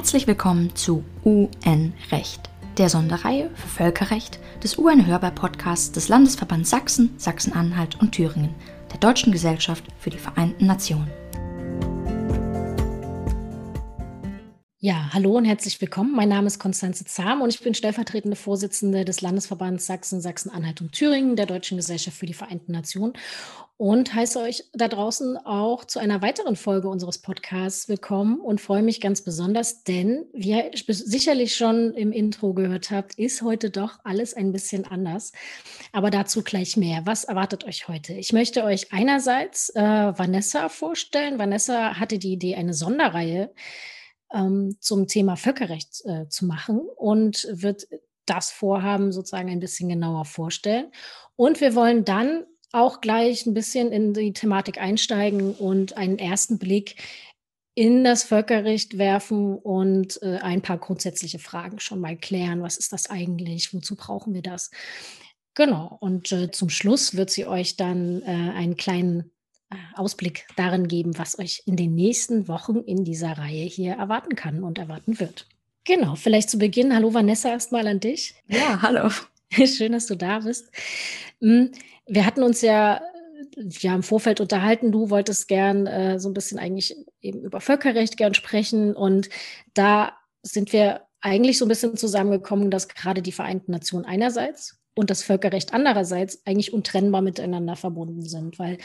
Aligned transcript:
Herzlich 0.00 0.26
willkommen 0.26 0.74
zu 0.74 1.04
UN-Recht, 1.26 2.48
der 2.78 2.88
Sonderreihe 2.88 3.50
für 3.54 3.68
Völkerrecht 3.68 4.40
des 4.64 4.78
UN-Hörbar-Podcasts 4.78 5.92
des 5.92 6.08
Landesverbands 6.08 6.70
Sachsen, 6.70 7.12
Sachsen-Anhalt 7.18 8.00
und 8.00 8.12
Thüringen, 8.12 8.54
der 8.90 8.98
Deutschen 8.98 9.30
Gesellschaft 9.30 9.84
für 9.98 10.08
die 10.08 10.16
Vereinten 10.16 10.64
Nationen. 10.64 11.10
Ja, 14.82 15.10
hallo 15.12 15.36
und 15.36 15.44
herzlich 15.44 15.78
willkommen. 15.82 16.16
Mein 16.16 16.30
Name 16.30 16.46
ist 16.46 16.58
Konstanze 16.58 17.04
Zahm 17.04 17.42
und 17.42 17.52
ich 17.52 17.60
bin 17.60 17.74
stellvertretende 17.74 18.34
Vorsitzende 18.34 19.04
des 19.04 19.20
Landesverbands 19.20 19.84
Sachsen, 19.84 20.22
Sachsen-Anhalt 20.22 20.80
und 20.80 20.92
Thüringen 20.92 21.36
der 21.36 21.44
Deutschen 21.44 21.76
Gesellschaft 21.76 22.16
für 22.16 22.24
die 22.24 22.32
Vereinten 22.32 22.72
Nationen 22.72 23.12
und 23.76 24.14
heiße 24.14 24.40
euch 24.40 24.64
da 24.72 24.88
draußen 24.88 25.36
auch 25.36 25.84
zu 25.84 25.98
einer 25.98 26.22
weiteren 26.22 26.56
Folge 26.56 26.88
unseres 26.88 27.18
Podcasts 27.18 27.90
willkommen 27.90 28.40
und 28.40 28.62
freue 28.62 28.80
mich 28.80 29.02
ganz 29.02 29.20
besonders, 29.20 29.84
denn 29.84 30.24
wie 30.32 30.52
ihr 30.52 30.70
sicherlich 30.88 31.56
schon 31.56 31.92
im 31.92 32.10
Intro 32.10 32.54
gehört 32.54 32.90
habt, 32.90 33.18
ist 33.18 33.42
heute 33.42 33.68
doch 33.68 33.98
alles 34.04 34.32
ein 34.32 34.50
bisschen 34.50 34.86
anders. 34.86 35.32
Aber 35.92 36.10
dazu 36.10 36.42
gleich 36.42 36.78
mehr. 36.78 37.02
Was 37.04 37.24
erwartet 37.24 37.64
euch 37.64 37.86
heute? 37.86 38.14
Ich 38.14 38.32
möchte 38.32 38.64
euch 38.64 38.94
einerseits 38.94 39.68
äh, 39.76 39.82
Vanessa 39.82 40.70
vorstellen. 40.70 41.38
Vanessa 41.38 42.00
hatte 42.00 42.18
die 42.18 42.32
Idee, 42.32 42.54
eine 42.54 42.72
Sonderreihe 42.72 43.50
ähm, 44.32 44.76
zum 44.80 45.06
Thema 45.06 45.36
Völkerrecht 45.36 46.04
äh, 46.04 46.28
zu 46.28 46.46
machen 46.46 46.80
und 46.96 47.48
wird 47.50 47.88
das 48.26 48.50
Vorhaben 48.50 49.12
sozusagen 49.12 49.50
ein 49.50 49.60
bisschen 49.60 49.88
genauer 49.88 50.24
vorstellen. 50.24 50.92
Und 51.36 51.60
wir 51.60 51.74
wollen 51.74 52.04
dann 52.04 52.44
auch 52.72 53.00
gleich 53.00 53.46
ein 53.46 53.54
bisschen 53.54 53.90
in 53.90 54.14
die 54.14 54.32
Thematik 54.32 54.80
einsteigen 54.80 55.54
und 55.54 55.96
einen 55.96 56.18
ersten 56.18 56.58
Blick 56.58 56.96
in 57.74 58.04
das 58.04 58.24
Völkerrecht 58.24 58.98
werfen 58.98 59.56
und 59.56 60.22
äh, 60.22 60.38
ein 60.38 60.62
paar 60.62 60.78
grundsätzliche 60.78 61.38
Fragen 61.38 61.80
schon 61.80 62.00
mal 62.00 62.16
klären. 62.16 62.62
Was 62.62 62.76
ist 62.76 62.92
das 62.92 63.08
eigentlich? 63.10 63.72
Wozu 63.72 63.96
brauchen 63.96 64.34
wir 64.34 64.42
das? 64.42 64.70
Genau. 65.54 65.96
Und 66.00 66.30
äh, 66.32 66.50
zum 66.50 66.68
Schluss 66.68 67.16
wird 67.16 67.30
sie 67.30 67.46
euch 67.46 67.76
dann 67.76 68.22
äh, 68.22 68.26
einen 68.26 68.76
kleinen 68.76 69.32
Ausblick 69.94 70.46
darin 70.56 70.88
geben, 70.88 71.16
was 71.18 71.38
euch 71.38 71.62
in 71.66 71.76
den 71.76 71.94
nächsten 71.94 72.48
Wochen 72.48 72.78
in 72.78 73.04
dieser 73.04 73.38
Reihe 73.38 73.64
hier 73.64 73.94
erwarten 73.94 74.34
kann 74.34 74.64
und 74.64 74.78
erwarten 74.78 75.20
wird. 75.20 75.46
Genau, 75.84 76.14
vielleicht 76.14 76.50
zu 76.50 76.58
Beginn. 76.58 76.94
Hallo 76.94 77.14
Vanessa, 77.14 77.50
erstmal 77.50 77.86
an 77.86 78.00
dich. 78.00 78.34
Ja, 78.48 78.82
hallo. 78.82 79.10
Schön, 79.66 79.92
dass 79.92 80.06
du 80.06 80.16
da 80.16 80.40
bist. 80.40 80.70
Hm, 81.40 81.70
wir 82.06 82.26
hatten 82.26 82.42
uns 82.42 82.60
ja, 82.60 83.00
ja 83.56 83.94
im 83.94 84.02
Vorfeld 84.02 84.40
unterhalten. 84.40 84.92
Du 84.92 85.10
wolltest 85.10 85.48
gern 85.48 85.86
äh, 85.86 86.18
so 86.18 86.28
ein 86.28 86.34
bisschen 86.34 86.58
eigentlich 86.58 86.96
eben 87.20 87.42
über 87.42 87.60
Völkerrecht 87.60 88.16
gern 88.16 88.34
sprechen. 88.34 88.94
Und 88.94 89.30
da 89.74 90.12
sind 90.42 90.72
wir 90.72 91.02
eigentlich 91.20 91.58
so 91.58 91.64
ein 91.64 91.68
bisschen 91.68 91.96
zusammengekommen, 91.96 92.70
dass 92.70 92.88
gerade 92.88 93.22
die 93.22 93.32
Vereinten 93.32 93.72
Nationen 93.72 94.04
einerseits 94.04 94.80
und 94.94 95.10
das 95.10 95.22
Völkerrecht 95.22 95.72
andererseits 95.74 96.44
eigentlich 96.46 96.72
untrennbar 96.72 97.22
miteinander 97.22 97.76
verbunden 97.76 98.22
sind, 98.22 98.58
weil 98.58 98.78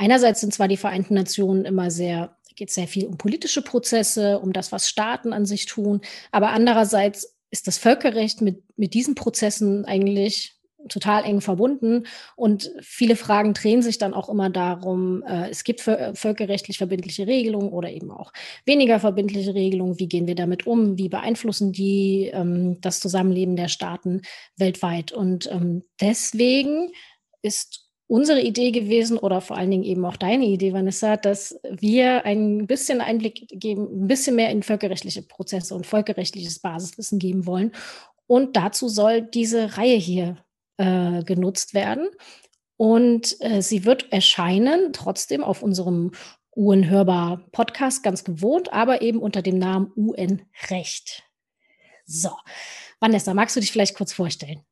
Einerseits 0.00 0.40
sind 0.40 0.54
zwar 0.54 0.66
die 0.66 0.78
Vereinten 0.78 1.12
Nationen 1.12 1.66
immer 1.66 1.90
sehr, 1.90 2.34
geht 2.56 2.70
sehr 2.70 2.88
viel 2.88 3.04
um 3.04 3.18
politische 3.18 3.60
Prozesse, 3.60 4.40
um 4.40 4.54
das, 4.54 4.72
was 4.72 4.88
Staaten 4.88 5.34
an 5.34 5.44
sich 5.44 5.66
tun, 5.66 6.00
aber 6.32 6.52
andererseits 6.52 7.36
ist 7.50 7.66
das 7.66 7.76
Völkerrecht 7.76 8.40
mit, 8.40 8.62
mit 8.78 8.94
diesen 8.94 9.14
Prozessen 9.14 9.84
eigentlich 9.84 10.54
total 10.88 11.24
eng 11.24 11.42
verbunden 11.42 12.06
und 12.34 12.70
viele 12.80 13.14
Fragen 13.14 13.52
drehen 13.52 13.82
sich 13.82 13.98
dann 13.98 14.14
auch 14.14 14.30
immer 14.30 14.48
darum, 14.48 15.22
äh, 15.24 15.50
es 15.50 15.64
gibt 15.64 15.82
völkerrechtlich 15.82 16.78
verbindliche 16.78 17.26
Regelungen 17.26 17.68
oder 17.68 17.90
eben 17.90 18.10
auch 18.10 18.32
weniger 18.64 19.00
verbindliche 19.00 19.54
Regelungen, 19.54 19.98
wie 19.98 20.08
gehen 20.08 20.26
wir 20.26 20.34
damit 20.34 20.66
um, 20.66 20.96
wie 20.96 21.10
beeinflussen 21.10 21.72
die 21.72 22.30
ähm, 22.32 22.80
das 22.80 23.00
Zusammenleben 23.00 23.56
der 23.56 23.68
Staaten 23.68 24.22
weltweit? 24.56 25.12
Und 25.12 25.50
ähm, 25.52 25.82
deswegen 26.00 26.90
ist 27.42 27.89
unsere 28.10 28.42
Idee 28.42 28.72
gewesen 28.72 29.18
oder 29.18 29.40
vor 29.40 29.56
allen 29.56 29.70
Dingen 29.70 29.84
eben 29.84 30.04
auch 30.04 30.16
deine 30.16 30.44
Idee, 30.44 30.72
Vanessa, 30.72 31.16
dass 31.16 31.60
wir 31.70 32.24
ein 32.24 32.66
bisschen 32.66 33.00
Einblick 33.00 33.46
geben, 33.52 34.04
ein 34.04 34.08
bisschen 34.08 34.34
mehr 34.34 34.50
in 34.50 34.64
völkerrechtliche 34.64 35.22
Prozesse 35.22 35.76
und 35.76 35.86
völkerrechtliches 35.86 36.58
Basiswissen 36.58 37.20
geben 37.20 37.46
wollen. 37.46 37.70
Und 38.26 38.56
dazu 38.56 38.88
soll 38.88 39.22
diese 39.22 39.76
Reihe 39.76 39.96
hier 39.96 40.38
äh, 40.76 41.22
genutzt 41.22 41.72
werden. 41.72 42.08
Und 42.76 43.36
äh, 43.40 43.62
sie 43.62 43.84
wird 43.84 44.12
erscheinen, 44.12 44.92
trotzdem 44.92 45.44
auf 45.44 45.62
unserem 45.62 46.10
UN-Hörbar 46.56 47.44
Podcast, 47.52 48.02
ganz 48.02 48.24
gewohnt, 48.24 48.72
aber 48.72 49.02
eben 49.02 49.20
unter 49.20 49.40
dem 49.40 49.58
Namen 49.58 49.92
UN-Recht. 49.96 51.22
So, 52.06 52.30
Vanessa, 52.98 53.34
magst 53.34 53.54
du 53.54 53.60
dich 53.60 53.70
vielleicht 53.70 53.94
kurz 53.94 54.12
vorstellen? 54.12 54.64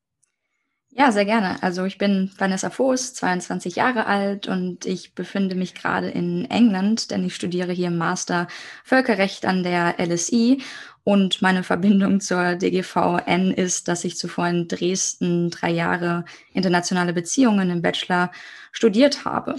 Ja, 0.99 1.13
sehr 1.13 1.25
gerne. 1.25 1.63
Also 1.63 1.85
ich 1.85 1.97
bin 1.97 2.33
Vanessa 2.39 2.71
Voß, 2.71 3.15
22 3.15 3.77
Jahre 3.77 4.07
alt 4.07 4.49
und 4.49 4.85
ich 4.85 5.15
befinde 5.15 5.55
mich 5.55 5.75
gerade 5.75 6.09
in 6.09 6.45
England, 6.51 7.13
denn 7.13 7.25
ich 7.25 7.37
studiere 7.37 7.71
hier 7.71 7.93
Master 7.93 8.49
Völkerrecht 8.83 9.47
an 9.47 9.63
der 9.63 9.95
LSI 10.05 10.61
und 11.05 11.41
meine 11.41 11.63
Verbindung 11.63 12.21
zur 12.21 12.57
DGVN 12.57 13.53
ist, 13.53 13.87
dass 13.87 14.03
ich 14.03 14.17
zuvor 14.17 14.49
in 14.49 14.67
Dresden 14.67 15.51
drei 15.51 15.71
Jahre 15.71 16.25
internationale 16.53 17.13
Beziehungen 17.13 17.71
im 17.71 17.81
Bachelor 17.81 18.33
studiert 18.73 19.25
habe. 19.25 19.55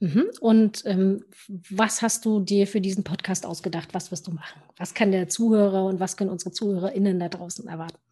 Mhm. 0.00 0.24
Und 0.40 0.82
ähm, 0.86 1.24
was 1.70 2.02
hast 2.02 2.24
du 2.24 2.40
dir 2.40 2.66
für 2.66 2.80
diesen 2.80 3.04
Podcast 3.04 3.46
ausgedacht? 3.46 3.90
Was 3.92 4.10
wirst 4.10 4.26
du 4.26 4.32
machen? 4.32 4.60
Was 4.76 4.92
kann 4.92 5.12
der 5.12 5.28
Zuhörer 5.28 5.84
und 5.84 6.00
was 6.00 6.16
können 6.16 6.30
unsere 6.30 6.50
ZuhörerInnen 6.50 7.20
da 7.20 7.28
draußen 7.28 7.68
erwarten? 7.68 8.11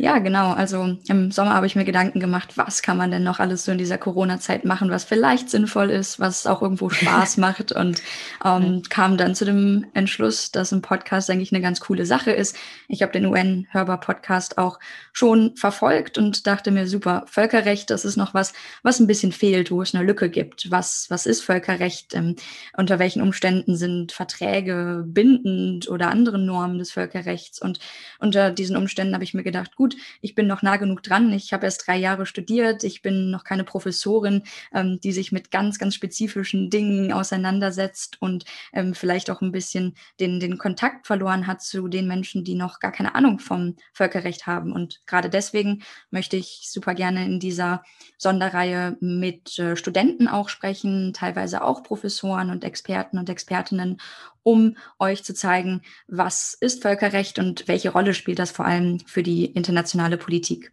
Ja, 0.00 0.18
genau. 0.20 0.52
Also 0.52 0.96
im 1.08 1.32
Sommer 1.32 1.54
habe 1.54 1.66
ich 1.66 1.74
mir 1.74 1.84
Gedanken 1.84 2.20
gemacht, 2.20 2.56
was 2.56 2.82
kann 2.82 2.96
man 2.96 3.10
denn 3.10 3.24
noch 3.24 3.40
alles 3.40 3.64
so 3.64 3.72
in 3.72 3.78
dieser 3.78 3.98
Corona-Zeit 3.98 4.64
machen, 4.64 4.92
was 4.92 5.02
vielleicht 5.02 5.50
sinnvoll 5.50 5.90
ist, 5.90 6.20
was 6.20 6.46
auch 6.46 6.62
irgendwo 6.62 6.88
Spaß 6.88 7.36
macht 7.38 7.72
und 7.72 8.00
ähm, 8.44 8.84
kam 8.88 9.16
dann 9.16 9.34
zu 9.34 9.44
dem 9.44 9.86
Entschluss, 9.94 10.52
dass 10.52 10.70
ein 10.70 10.82
Podcast 10.82 11.28
eigentlich 11.30 11.52
eine 11.52 11.60
ganz 11.60 11.80
coole 11.80 12.06
Sache 12.06 12.30
ist. 12.30 12.56
Ich 12.86 13.02
habe 13.02 13.10
den 13.10 13.26
UN-Hörbar-Podcast 13.26 14.56
auch 14.56 14.78
schon 15.12 15.56
verfolgt 15.56 16.16
und 16.16 16.46
dachte 16.46 16.70
mir, 16.70 16.86
super, 16.86 17.24
Völkerrecht, 17.26 17.90
das 17.90 18.04
ist 18.04 18.16
noch 18.16 18.34
was, 18.34 18.52
was 18.84 19.00
ein 19.00 19.08
bisschen 19.08 19.32
fehlt, 19.32 19.72
wo 19.72 19.82
es 19.82 19.96
eine 19.96 20.04
Lücke 20.04 20.30
gibt. 20.30 20.70
Was, 20.70 21.06
was 21.08 21.26
ist 21.26 21.42
Völkerrecht? 21.42 22.14
Ähm, 22.14 22.36
unter 22.76 23.00
welchen 23.00 23.20
Umständen 23.20 23.74
sind 23.74 24.12
Verträge 24.12 25.02
bindend 25.04 25.88
oder 25.88 26.08
andere 26.10 26.38
Normen 26.38 26.78
des 26.78 26.92
Völkerrechts? 26.92 27.60
Und 27.60 27.80
unter 28.20 28.52
diesen 28.52 28.76
Umständen 28.76 29.14
habe 29.14 29.24
ich 29.24 29.34
mir 29.34 29.42
gedacht, 29.42 29.74
gut, 29.74 29.87
gut, 29.88 29.96
ich 30.20 30.34
bin 30.34 30.46
noch 30.46 30.62
nah 30.62 30.76
genug 30.76 31.02
dran. 31.02 31.32
Ich 31.32 31.52
habe 31.52 31.66
erst 31.66 31.86
drei 31.86 31.96
Jahre 31.96 32.26
studiert. 32.26 32.84
Ich 32.84 33.02
bin 33.02 33.30
noch 33.30 33.44
keine 33.44 33.64
Professorin, 33.64 34.42
ähm, 34.74 35.00
die 35.02 35.12
sich 35.12 35.32
mit 35.32 35.50
ganz, 35.50 35.78
ganz 35.78 35.94
spezifischen 35.94 36.70
Dingen 36.70 37.12
auseinandersetzt 37.12 38.20
und 38.20 38.44
ähm, 38.72 38.94
vielleicht 38.94 39.30
auch 39.30 39.40
ein 39.40 39.52
bisschen 39.52 39.94
den, 40.20 40.40
den 40.40 40.58
Kontakt 40.58 41.06
verloren 41.06 41.46
hat 41.46 41.62
zu 41.62 41.88
den 41.88 42.06
Menschen, 42.06 42.44
die 42.44 42.54
noch 42.54 42.80
gar 42.80 42.92
keine 42.92 43.14
Ahnung 43.14 43.38
vom 43.38 43.76
Völkerrecht 43.92 44.46
haben. 44.46 44.72
Und 44.72 45.00
gerade 45.06 45.30
deswegen 45.30 45.82
möchte 46.10 46.36
ich 46.36 46.68
super 46.70 46.94
gerne 46.94 47.24
in 47.24 47.40
dieser 47.40 47.82
Sonderreihe 48.18 48.96
mit 49.00 49.58
äh, 49.58 49.76
Studenten 49.76 50.28
auch 50.28 50.48
sprechen, 50.48 51.12
teilweise 51.14 51.62
auch 51.62 51.82
Professoren 51.82 52.50
und 52.50 52.64
Experten 52.64 53.18
und 53.18 53.30
Expertinnen, 53.30 53.98
um 54.42 54.76
euch 54.98 55.24
zu 55.24 55.34
zeigen, 55.34 55.82
was 56.06 56.56
ist 56.60 56.82
Völkerrecht 56.82 57.38
und 57.38 57.68
welche 57.68 57.90
Rolle 57.90 58.14
spielt 58.14 58.38
das 58.38 58.50
vor 58.50 58.64
allem 58.64 59.00
für 59.00 59.22
die 59.22 59.46
internationale 59.46 60.16
Politik. 60.16 60.72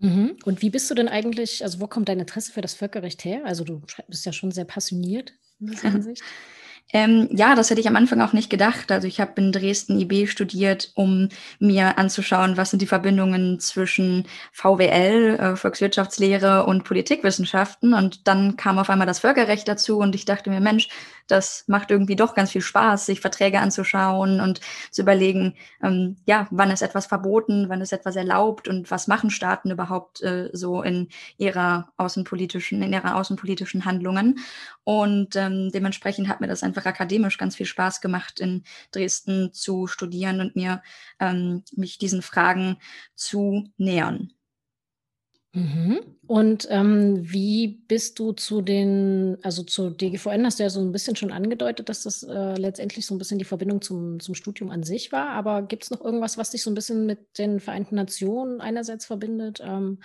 Mhm. 0.00 0.36
Und 0.44 0.62
wie 0.62 0.70
bist 0.70 0.90
du 0.90 0.94
denn 0.94 1.08
eigentlich, 1.08 1.62
also 1.62 1.80
wo 1.80 1.86
kommt 1.86 2.08
dein 2.08 2.20
Interesse 2.20 2.52
für 2.52 2.62
das 2.62 2.74
Völkerrecht 2.74 3.24
her? 3.24 3.42
Also 3.44 3.64
du 3.64 3.82
bist 4.08 4.24
ja 4.24 4.32
schon 4.32 4.50
sehr 4.50 4.64
passioniert 4.64 5.34
in 5.60 5.66
dieser 5.68 5.90
Hinsicht. 5.92 6.22
Ähm, 6.92 7.28
ja, 7.30 7.54
das 7.54 7.70
hätte 7.70 7.80
ich 7.80 7.86
am 7.86 7.96
Anfang 7.96 8.20
auch 8.20 8.32
nicht 8.32 8.50
gedacht. 8.50 8.90
Also 8.90 9.06
ich 9.06 9.20
habe 9.20 9.40
in 9.40 9.52
Dresden 9.52 10.00
IB 10.00 10.26
studiert, 10.26 10.90
um 10.94 11.28
mir 11.60 11.98
anzuschauen, 11.98 12.56
was 12.56 12.70
sind 12.70 12.82
die 12.82 12.86
Verbindungen 12.86 13.60
zwischen 13.60 14.26
VWL, 14.52 15.38
äh, 15.38 15.56
Volkswirtschaftslehre 15.56 16.66
und 16.66 16.84
Politikwissenschaften. 16.84 17.94
Und 17.94 18.26
dann 18.26 18.56
kam 18.56 18.78
auf 18.78 18.90
einmal 18.90 19.06
das 19.06 19.20
Völkerrecht 19.20 19.68
dazu 19.68 19.98
und 19.98 20.14
ich 20.14 20.24
dachte 20.24 20.50
mir, 20.50 20.60
Mensch, 20.60 20.88
das 21.30 21.64
macht 21.68 21.90
irgendwie 21.90 22.16
doch 22.16 22.34
ganz 22.34 22.50
viel 22.50 22.60
Spaß, 22.60 23.06
sich 23.06 23.20
Verträge 23.20 23.60
anzuschauen 23.60 24.40
und 24.40 24.60
zu 24.90 25.02
überlegen, 25.02 25.54
ähm, 25.82 26.16
ja, 26.26 26.48
wann 26.50 26.70
ist 26.70 26.82
etwas 26.82 27.06
verboten, 27.06 27.68
wann 27.68 27.80
ist 27.80 27.92
etwas 27.92 28.16
erlaubt 28.16 28.68
und 28.68 28.90
was 28.90 29.06
machen 29.06 29.30
Staaten 29.30 29.70
überhaupt 29.70 30.22
äh, 30.22 30.50
so 30.52 30.82
in 30.82 31.08
ihrer 31.36 31.92
außenpolitischen, 31.96 32.82
in 32.82 32.92
ihrer 32.92 33.16
außenpolitischen 33.16 33.84
Handlungen. 33.84 34.40
Und 34.84 35.36
ähm, 35.36 35.70
dementsprechend 35.72 36.28
hat 36.28 36.40
mir 36.40 36.48
das 36.48 36.62
einfach 36.62 36.86
akademisch 36.86 37.38
ganz 37.38 37.56
viel 37.56 37.66
Spaß 37.66 38.00
gemacht, 38.00 38.40
in 38.40 38.64
Dresden 38.92 39.52
zu 39.52 39.86
studieren 39.86 40.40
und 40.40 40.56
mir 40.56 40.82
ähm, 41.20 41.62
mich 41.76 41.98
diesen 41.98 42.22
Fragen 42.22 42.78
zu 43.14 43.68
nähern. 43.76 44.32
Mhm. 45.52 46.00
Und 46.28 46.68
ähm, 46.70 47.18
wie 47.22 47.66
bist 47.88 48.20
du 48.20 48.32
zu 48.32 48.62
den, 48.62 49.36
also 49.42 49.64
zu 49.64 49.90
DGVN 49.90 50.46
hast 50.46 50.60
du 50.60 50.62
ja 50.62 50.70
so 50.70 50.80
ein 50.80 50.92
bisschen 50.92 51.16
schon 51.16 51.32
angedeutet, 51.32 51.88
dass 51.88 52.04
das 52.04 52.22
äh, 52.22 52.54
letztendlich 52.54 53.04
so 53.04 53.14
ein 53.14 53.18
bisschen 53.18 53.38
die 53.38 53.44
Verbindung 53.44 53.82
zum, 53.82 54.20
zum 54.20 54.36
Studium 54.36 54.70
an 54.70 54.84
sich 54.84 55.10
war. 55.10 55.30
Aber 55.30 55.62
gibt 55.62 55.82
es 55.84 55.90
noch 55.90 56.00
irgendwas, 56.04 56.38
was 56.38 56.50
dich 56.50 56.62
so 56.62 56.70
ein 56.70 56.74
bisschen 56.74 57.04
mit 57.04 57.36
den 57.38 57.58
Vereinten 57.58 57.96
Nationen 57.96 58.60
einerseits 58.60 59.06
verbindet, 59.06 59.60
ähm, 59.60 59.98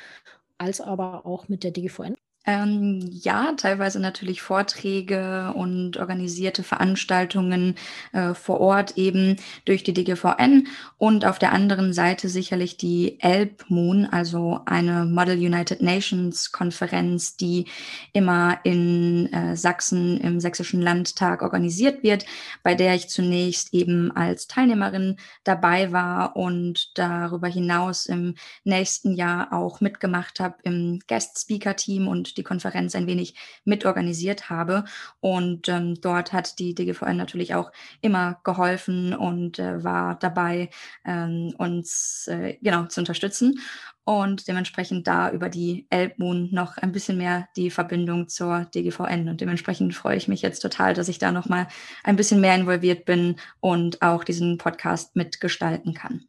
als 0.58 0.82
aber 0.82 1.28
auch 1.28 1.48
mit 1.48 1.64
der 1.64 1.72
DGVN? 1.72 2.16
Ähm, 2.48 3.00
ja, 3.12 3.54
teilweise 3.58 4.00
natürlich 4.00 4.44
Vorträge 4.44 5.52
und 5.56 5.98
organisierte 5.98 6.62
Veranstaltungen 6.62 7.76
äh, 8.14 8.36
vor 8.36 8.60
Ort 8.60 8.98
eben 8.98 9.38
durch 9.66 9.84
die 9.84 9.94
DGVN 9.94 10.68
und 11.00 11.26
auf 11.26 11.40
der 11.40 11.54
anderen 11.54 11.92
Seite 11.92 12.30
sicherlich 12.30 12.78
die 12.78 13.20
ELP-Moon, 13.20 14.06
also 14.06 14.60
eine 14.68 15.06
Model 15.06 15.38
United 15.38 15.82
Nations 15.82 16.52
Konferenz, 16.52 17.36
die 17.36 17.66
immer 18.14 18.60
in 18.64 19.34
äh, 19.34 19.56
Sachsen 19.56 20.20
im 20.20 20.40
Sächsischen 20.40 20.82
Landtag 20.82 21.42
organisiert 21.42 22.04
wird, 22.04 22.26
bei 22.62 22.76
der 22.76 22.94
ich 22.94 23.10
zunächst 23.10 23.74
eben 23.74 24.16
als 24.16 24.48
Teilnehmerin 24.48 25.18
dabei 25.44 25.92
war 25.92 26.36
und 26.36 26.98
darüber 26.98 27.48
hinaus 27.48 28.06
im 28.06 28.36
nächsten 28.64 29.16
Jahr 29.16 29.52
auch 29.52 29.82
mitgemacht 29.82 30.40
habe 30.40 30.58
im 30.62 31.00
Guest 31.08 31.40
Speaker 31.40 31.76
Team 31.76 32.08
und 32.08 32.35
die 32.38 32.44
Konferenz 32.44 32.96
ein 32.96 33.08
wenig 33.08 33.36
mitorganisiert 33.64 34.50
habe. 34.50 34.86
Und 35.20 35.70
ähm, 35.70 36.00
dort 36.02 36.34
hat 36.34 36.60
die 36.60 36.76
DGVN 36.76 37.18
natürlich 37.18 37.56
auch 37.56 37.72
immer 38.02 38.40
geholfen 38.44 39.14
und 39.14 39.60
äh, 39.60 39.84
war 39.84 40.16
dabei, 40.20 40.70
ähm, 41.06 41.54
uns 41.58 42.28
äh, 42.28 42.58
genau 42.62 42.86
zu 42.86 43.02
unterstützen. 43.02 43.60
Und 44.06 44.48
dementsprechend 44.48 45.08
da 45.08 45.32
über 45.32 45.50
die 45.50 45.88
Elbmoon 45.90 46.50
noch 46.52 46.78
ein 46.78 46.92
bisschen 46.92 47.18
mehr 47.18 47.48
die 47.56 47.72
Verbindung 47.72 48.28
zur 48.28 48.66
DGVN. 48.66 49.30
Und 49.30 49.42
dementsprechend 49.42 49.96
freue 49.96 50.18
ich 50.18 50.28
mich 50.28 50.44
jetzt 50.44 50.60
total, 50.60 50.94
dass 50.94 51.10
ich 51.10 51.18
da 51.18 51.32
noch 51.32 51.50
mal 51.50 51.68
ein 52.04 52.16
bisschen 52.16 52.40
mehr 52.40 52.56
involviert 52.56 53.06
bin 53.06 53.38
und 53.62 54.04
auch 54.04 54.24
diesen 54.24 54.60
Podcast 54.60 55.16
mitgestalten 55.16 55.96
kann. 55.96 56.28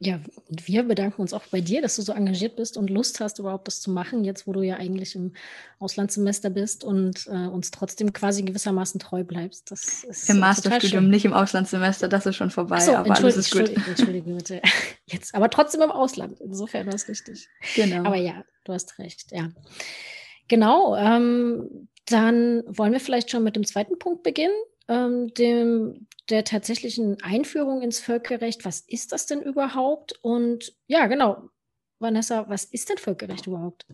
Ja, 0.00 0.20
und 0.48 0.66
wir 0.66 0.82
bedanken 0.82 1.22
uns 1.22 1.32
auch 1.32 1.46
bei 1.46 1.60
dir, 1.60 1.80
dass 1.80 1.96
du 1.96 2.02
so 2.02 2.12
engagiert 2.12 2.56
bist 2.56 2.76
und 2.76 2.90
Lust 2.90 3.20
hast, 3.20 3.38
überhaupt 3.38 3.68
das 3.68 3.80
zu 3.80 3.90
machen, 3.92 4.24
jetzt 4.24 4.46
wo 4.46 4.52
du 4.52 4.60
ja 4.60 4.76
eigentlich 4.76 5.14
im 5.14 5.32
Auslandssemester 5.78 6.50
bist 6.50 6.82
und 6.82 7.26
äh, 7.28 7.46
uns 7.46 7.70
trotzdem 7.70 8.12
quasi 8.12 8.42
gewissermaßen 8.42 8.98
treu 8.98 9.22
bleibst. 9.22 9.70
Das 9.70 10.02
ist 10.02 10.28
Im 10.28 10.40
Masterstudium, 10.40 11.08
nicht 11.08 11.24
im 11.24 11.32
Auslandssemester, 11.32 12.08
das 12.08 12.26
ist 12.26 12.36
schon 12.36 12.50
vorbei, 12.50 12.80
so, 12.80 12.94
aber 12.96 13.14
alles 13.14 13.36
ist 13.36 13.52
gut. 13.52 13.70
Entschuldige 13.86 14.34
bitte. 14.34 14.60
Jetzt, 15.06 15.34
aber 15.34 15.48
trotzdem 15.48 15.82
im 15.82 15.92
Ausland. 15.92 16.40
Insofern 16.40 16.86
war 16.86 16.94
es 16.94 17.08
richtig. 17.08 17.48
Genau. 17.76 18.04
Aber 18.04 18.16
ja, 18.16 18.44
du 18.64 18.72
hast 18.72 18.98
recht, 18.98 19.30
ja. 19.30 19.50
Genau, 20.48 20.96
ähm, 20.96 21.88
dann 22.06 22.62
wollen 22.66 22.92
wir 22.92 23.00
vielleicht 23.00 23.30
schon 23.30 23.44
mit 23.44 23.56
dem 23.56 23.64
zweiten 23.64 23.98
Punkt 23.98 24.22
beginnen, 24.24 24.54
ähm, 24.88 25.32
dem 25.34 26.06
der 26.30 26.44
tatsächlichen 26.44 27.22
Einführung 27.22 27.82
ins 27.82 28.00
Völkerrecht. 28.00 28.64
Was 28.64 28.80
ist 28.80 29.12
das 29.12 29.26
denn 29.26 29.42
überhaupt? 29.42 30.18
Und 30.22 30.74
ja, 30.86 31.06
genau. 31.06 31.50
Vanessa, 31.98 32.48
was 32.48 32.64
ist 32.64 32.88
denn 32.88 32.98
Völkerrecht 32.98 33.46
überhaupt? 33.46 33.86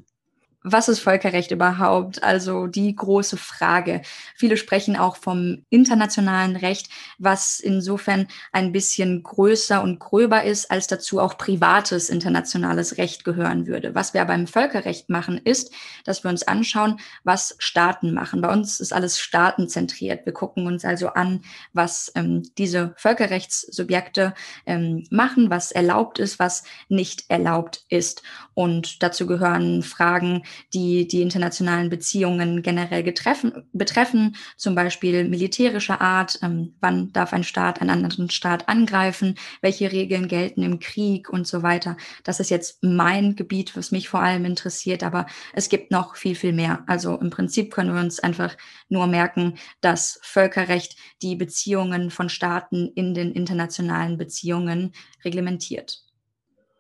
Was 0.63 0.89
ist 0.89 1.01
Völkerrecht 1.01 1.51
überhaupt? 1.53 2.23
Also 2.23 2.67
die 2.67 2.95
große 2.95 3.39
Frage. 3.39 4.03
Viele 4.35 4.59
sprechen 4.59 4.95
auch 4.97 5.17
vom 5.17 5.65
internationalen 5.71 6.55
Recht, 6.55 6.91
was 7.19 7.61
insofern 7.61 8.29
ein 8.53 8.71
bisschen 8.71 9.23
größer 9.23 9.83
und 9.83 10.01
gröber 10.01 10.45
ist, 10.45 10.71
als 10.71 10.87
dazu 10.87 11.19
auch 11.19 11.39
privates 11.39 12.11
internationales 12.11 12.99
Recht 12.99 13.25
gehören 13.25 13.67
würde. 13.67 13.95
Was 13.95 14.13
wir 14.13 14.23
beim 14.27 14.47
Völkerrecht 14.47 15.09
machen, 15.09 15.39
ist, 15.39 15.73
dass 16.05 16.25
wir 16.25 16.31
uns 16.31 16.47
anschauen, 16.47 17.01
was 17.25 17.57
Staaten 17.59 18.13
machen. 18.13 18.43
Bei 18.43 18.53
uns 18.53 18.81
ist 18.81 18.93
alles 18.93 19.19
staatenzentriert. 19.19 20.27
Wir 20.27 20.35
gucken 20.35 20.67
uns 20.67 20.85
also 20.85 21.09
an, 21.09 21.41
was 21.73 22.13
ähm, 22.15 22.43
diese 22.59 22.93
Völkerrechtssubjekte 22.97 24.35
ähm, 24.67 25.07
machen, 25.11 25.49
was 25.49 25.73
erlaubt 25.73 26.19
ist, 26.19 26.39
was 26.39 26.65
nicht 26.91 27.25
erlaubt 27.29 27.85
ist. 27.89 28.23
Und 28.53 29.03
dazu 29.03 29.27
gehören 29.27 29.83
Fragen, 29.83 30.43
die 30.73 31.07
die 31.07 31.23
internationalen 31.23 31.91
Beziehungen 31.91 32.63
generell 32.63 33.03
getreffen, 33.03 33.65
betreffen, 33.73 34.37
zum 34.57 34.75
Beispiel 34.75 35.29
militärischer 35.29 36.01
Art, 36.01 36.39
ähm, 36.43 36.75
wann 36.81 37.13
darf 37.13 37.33
ein 37.33 37.45
Staat 37.45 37.81
einen 37.81 37.91
anderen 37.91 38.31
Staat 38.31 38.69
angreifen, 38.69 39.37
welche 39.61 39.93
Regeln 39.93 40.29
gelten 40.29 40.63
im 40.63 40.79
Krieg 40.79 41.29
und 41.31 41.47
so 41.47 41.63
weiter. 41.63 41.97
Das 42.25 42.41
ist 42.41 42.51
jetzt 42.51 42.83
mein 42.83 43.37
Gebiet, 43.37 43.77
was 43.77 43.91
mich 43.91 44.09
vor 44.09 44.21
allem 44.21 44.45
interessiert, 44.45 45.03
aber 45.03 45.27
es 45.53 45.69
gibt 45.69 45.91
noch 45.91 46.17
viel, 46.17 46.35
viel 46.35 46.53
mehr. 46.53 46.85
Also 46.87 47.17
im 47.17 47.31
Prinzip 47.31 47.73
können 47.73 47.95
wir 47.95 48.01
uns 48.01 48.21
einfach 48.21 48.57
nur 48.89 49.07
merken, 49.07 49.55
dass 49.81 50.19
Völkerrecht 50.23 50.97
die 51.23 51.37
Beziehungen 51.37 52.11
von 52.11 52.29
Staaten 52.29 52.91
in 52.95 53.15
den 53.15 53.33
internationalen 53.33 54.17
Beziehungen 54.17 54.93
reglementiert. 55.25 56.03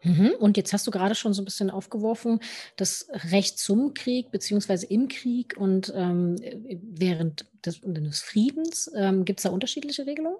Mhm. 0.02 0.32
Und 0.38 0.56
jetzt 0.56 0.72
hast 0.72 0.86
du 0.86 0.90
gerade 0.90 1.14
schon 1.14 1.34
so 1.34 1.42
ein 1.42 1.44
bisschen 1.44 1.70
aufgeworfen, 1.70 2.40
das 2.76 3.08
Recht 3.30 3.58
zum 3.58 3.94
Krieg 3.94 4.30
beziehungsweise 4.30 4.86
im 4.86 5.08
Krieg 5.08 5.56
und 5.58 5.92
ähm, 5.94 6.36
während 6.82 7.46
des, 7.64 7.80
des 7.82 8.20
Friedens. 8.20 8.90
Ähm, 8.94 9.24
Gibt 9.24 9.40
es 9.40 9.44
da 9.44 9.50
unterschiedliche 9.50 10.06
Regelungen? 10.06 10.38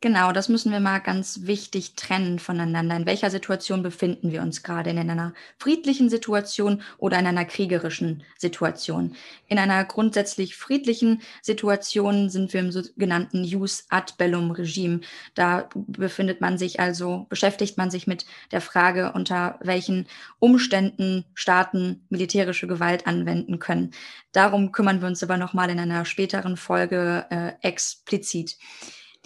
Genau, 0.00 0.30
das 0.30 0.48
müssen 0.48 0.70
wir 0.70 0.78
mal 0.78 1.00
ganz 1.00 1.40
wichtig 1.42 1.96
trennen 1.96 2.38
voneinander. 2.38 2.94
In 2.94 3.06
welcher 3.06 3.30
Situation 3.30 3.82
befinden 3.82 4.30
wir 4.30 4.42
uns 4.42 4.62
gerade? 4.62 4.90
In 4.90 4.98
einer 4.98 5.34
friedlichen 5.58 6.08
Situation 6.08 6.82
oder 6.98 7.18
in 7.18 7.26
einer 7.26 7.44
kriegerischen 7.44 8.22
Situation? 8.36 9.16
In 9.48 9.58
einer 9.58 9.84
grundsätzlich 9.84 10.54
friedlichen 10.54 11.20
Situation 11.42 12.30
sind 12.30 12.52
wir 12.52 12.60
im 12.60 12.70
sogenannten 12.70 13.42
Jus 13.42 13.86
ad 13.88 14.14
bellum 14.18 14.52
Regime. 14.52 15.00
Da 15.34 15.68
befindet 15.74 16.40
man 16.40 16.58
sich 16.58 16.78
also, 16.78 17.26
beschäftigt 17.28 17.76
man 17.76 17.90
sich 17.90 18.06
mit 18.06 18.24
der 18.52 18.60
Frage, 18.60 19.10
unter 19.14 19.58
welchen 19.60 20.06
Umständen 20.38 21.24
Staaten 21.34 22.06
militärische 22.08 22.68
Gewalt 22.68 23.08
anwenden 23.08 23.58
können. 23.58 23.90
Darum 24.30 24.70
kümmern 24.70 25.00
wir 25.00 25.08
uns 25.08 25.24
aber 25.24 25.38
nochmal 25.38 25.70
in 25.70 25.80
einer 25.80 26.04
späteren 26.04 26.56
Folge 26.56 27.26
äh, 27.30 27.54
explizit. 27.62 28.56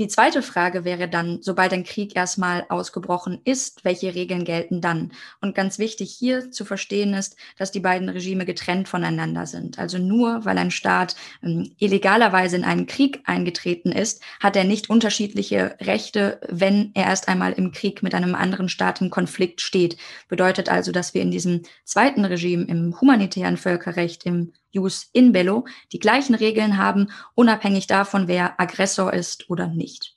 Die 0.03 0.09
zweite 0.09 0.43
Frage 0.43 0.85
wäre 0.85 1.09
dann, 1.09 1.43
sobald 1.43 1.73
ein 1.73 1.85
Krieg 1.85 2.17
erstmal 2.17 2.67
ausgebrochen 2.69 3.41
ist, 3.45 3.85
welche 3.85 4.17
Regeln 4.17 4.45
gelten 4.45 4.81
dann? 4.81 5.13
Und 5.41 5.55
ganz 5.55 5.79
wichtig 5.79 6.13
hier 6.13 6.51
zu 6.51 6.65
verstehen 6.65 7.15
ist, 7.15 7.37
dass 7.57 7.71
die 7.71 7.79
beiden 7.79 8.09
Regime 8.09 8.45
getrennt 8.45 8.89
voneinander 8.89 9.47
sind. 9.47 9.79
Also 9.79 9.99
nur 9.99 10.45
weil 10.45 10.59
ein 10.59 10.73
Staat 10.73 11.15
ähm, 11.41 11.71
illegalerweise 11.79 12.57
in 12.57 12.65
einen 12.65 12.87
Krieg 12.87 13.21
eingetreten 13.27 13.93
ist, 13.93 14.25
hat 14.41 14.57
er 14.57 14.65
nicht 14.65 14.91
unterschiedliche 14.91 15.77
Rechte, 15.81 16.41
wenn 16.49 16.91
er 16.95 17.05
erst 17.05 17.29
einmal 17.29 17.53
im 17.53 17.71
Krieg 17.71 18.03
mit 18.03 18.13
einem 18.13 18.35
anderen 18.35 18.69
Staat 18.69 19.01
im 19.03 19.11
Konflikt 19.11 19.61
steht. 19.61 19.97
Bedeutet 20.27 20.69
also, 20.69 20.91
dass 20.91 21.15
wir 21.15 21.23
in 21.23 21.31
diesem 21.31 21.63
zweiten 21.85 22.25
Regime, 22.25 22.65
im 22.65 23.01
humanitären 23.01 23.57
Völkerrecht, 23.57 24.27
im 24.27 24.53
Jus 24.73 25.09
in 25.13 25.33
bello 25.33 25.65
die 25.93 25.99
gleichen 25.99 26.35
Regeln 26.35 26.77
haben, 26.77 27.09
unabhängig 27.35 27.87
davon, 27.87 28.29
wer 28.29 28.61
Aggressor 28.61 29.13
ist 29.13 29.49
oder 29.49 29.69
nicht. 29.69 30.17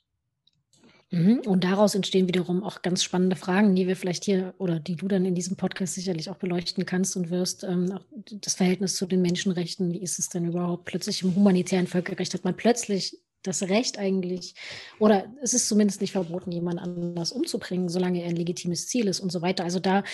Mhm. 1.10 1.40
Und 1.46 1.62
daraus 1.62 1.94
entstehen 1.94 2.26
wiederum 2.26 2.64
auch 2.64 2.82
ganz 2.82 3.04
spannende 3.04 3.36
Fragen, 3.36 3.76
die 3.76 3.86
wir 3.86 3.96
vielleicht 3.96 4.24
hier 4.24 4.54
oder 4.58 4.80
die 4.80 4.96
du 4.96 5.06
dann 5.06 5.24
in 5.24 5.36
diesem 5.36 5.56
Podcast 5.56 5.94
sicherlich 5.94 6.30
auch 6.30 6.36
beleuchten 6.36 6.84
kannst 6.84 7.16
und 7.16 7.30
wirst. 7.30 7.62
Ähm, 7.62 8.00
das 8.32 8.54
Verhältnis 8.54 8.96
zu 8.96 9.06
den 9.06 9.22
Menschenrechten, 9.22 9.92
wie 9.92 10.02
ist 10.02 10.18
es 10.18 10.28
denn 10.28 10.46
überhaupt? 10.46 10.86
Plötzlich 10.86 11.22
im 11.22 11.34
humanitären 11.34 11.86
Völkerrecht 11.86 12.34
hat 12.34 12.44
man 12.44 12.56
plötzlich 12.56 13.18
das 13.46 13.62
Recht 13.62 13.98
eigentlich, 13.98 14.54
oder 14.98 15.32
es 15.42 15.54
ist 15.54 15.68
zumindest 15.68 16.00
nicht 16.00 16.12
verboten, 16.12 16.52
jemand 16.52 16.80
anders 16.80 17.32
umzubringen, 17.32 17.88
solange 17.88 18.22
er 18.22 18.28
ein 18.28 18.36
legitimes 18.36 18.88
Ziel 18.88 19.08
ist 19.08 19.20
und 19.20 19.30
so 19.30 19.42
weiter. 19.42 19.64
Also 19.64 19.80
da 19.80 20.04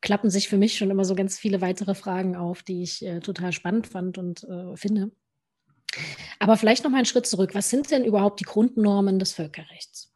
klappen 0.00 0.30
sich 0.30 0.48
für 0.48 0.58
mich 0.58 0.76
schon 0.76 0.90
immer 0.90 1.04
so 1.04 1.14
ganz 1.14 1.38
viele 1.38 1.60
weitere 1.60 1.94
Fragen 1.94 2.36
auf, 2.36 2.62
die 2.62 2.82
ich 2.82 3.04
äh, 3.04 3.20
total 3.20 3.52
spannend 3.52 3.86
fand 3.86 4.18
und 4.18 4.44
äh, 4.44 4.76
finde. 4.76 5.10
Aber 6.38 6.56
vielleicht 6.56 6.84
noch 6.84 6.90
mal 6.90 6.98
einen 6.98 7.06
Schritt 7.06 7.26
zurück. 7.26 7.54
Was 7.54 7.70
sind 7.70 7.90
denn 7.90 8.04
überhaupt 8.04 8.40
die 8.40 8.44
Grundnormen 8.44 9.18
des 9.18 9.32
Völkerrechts? 9.32 10.11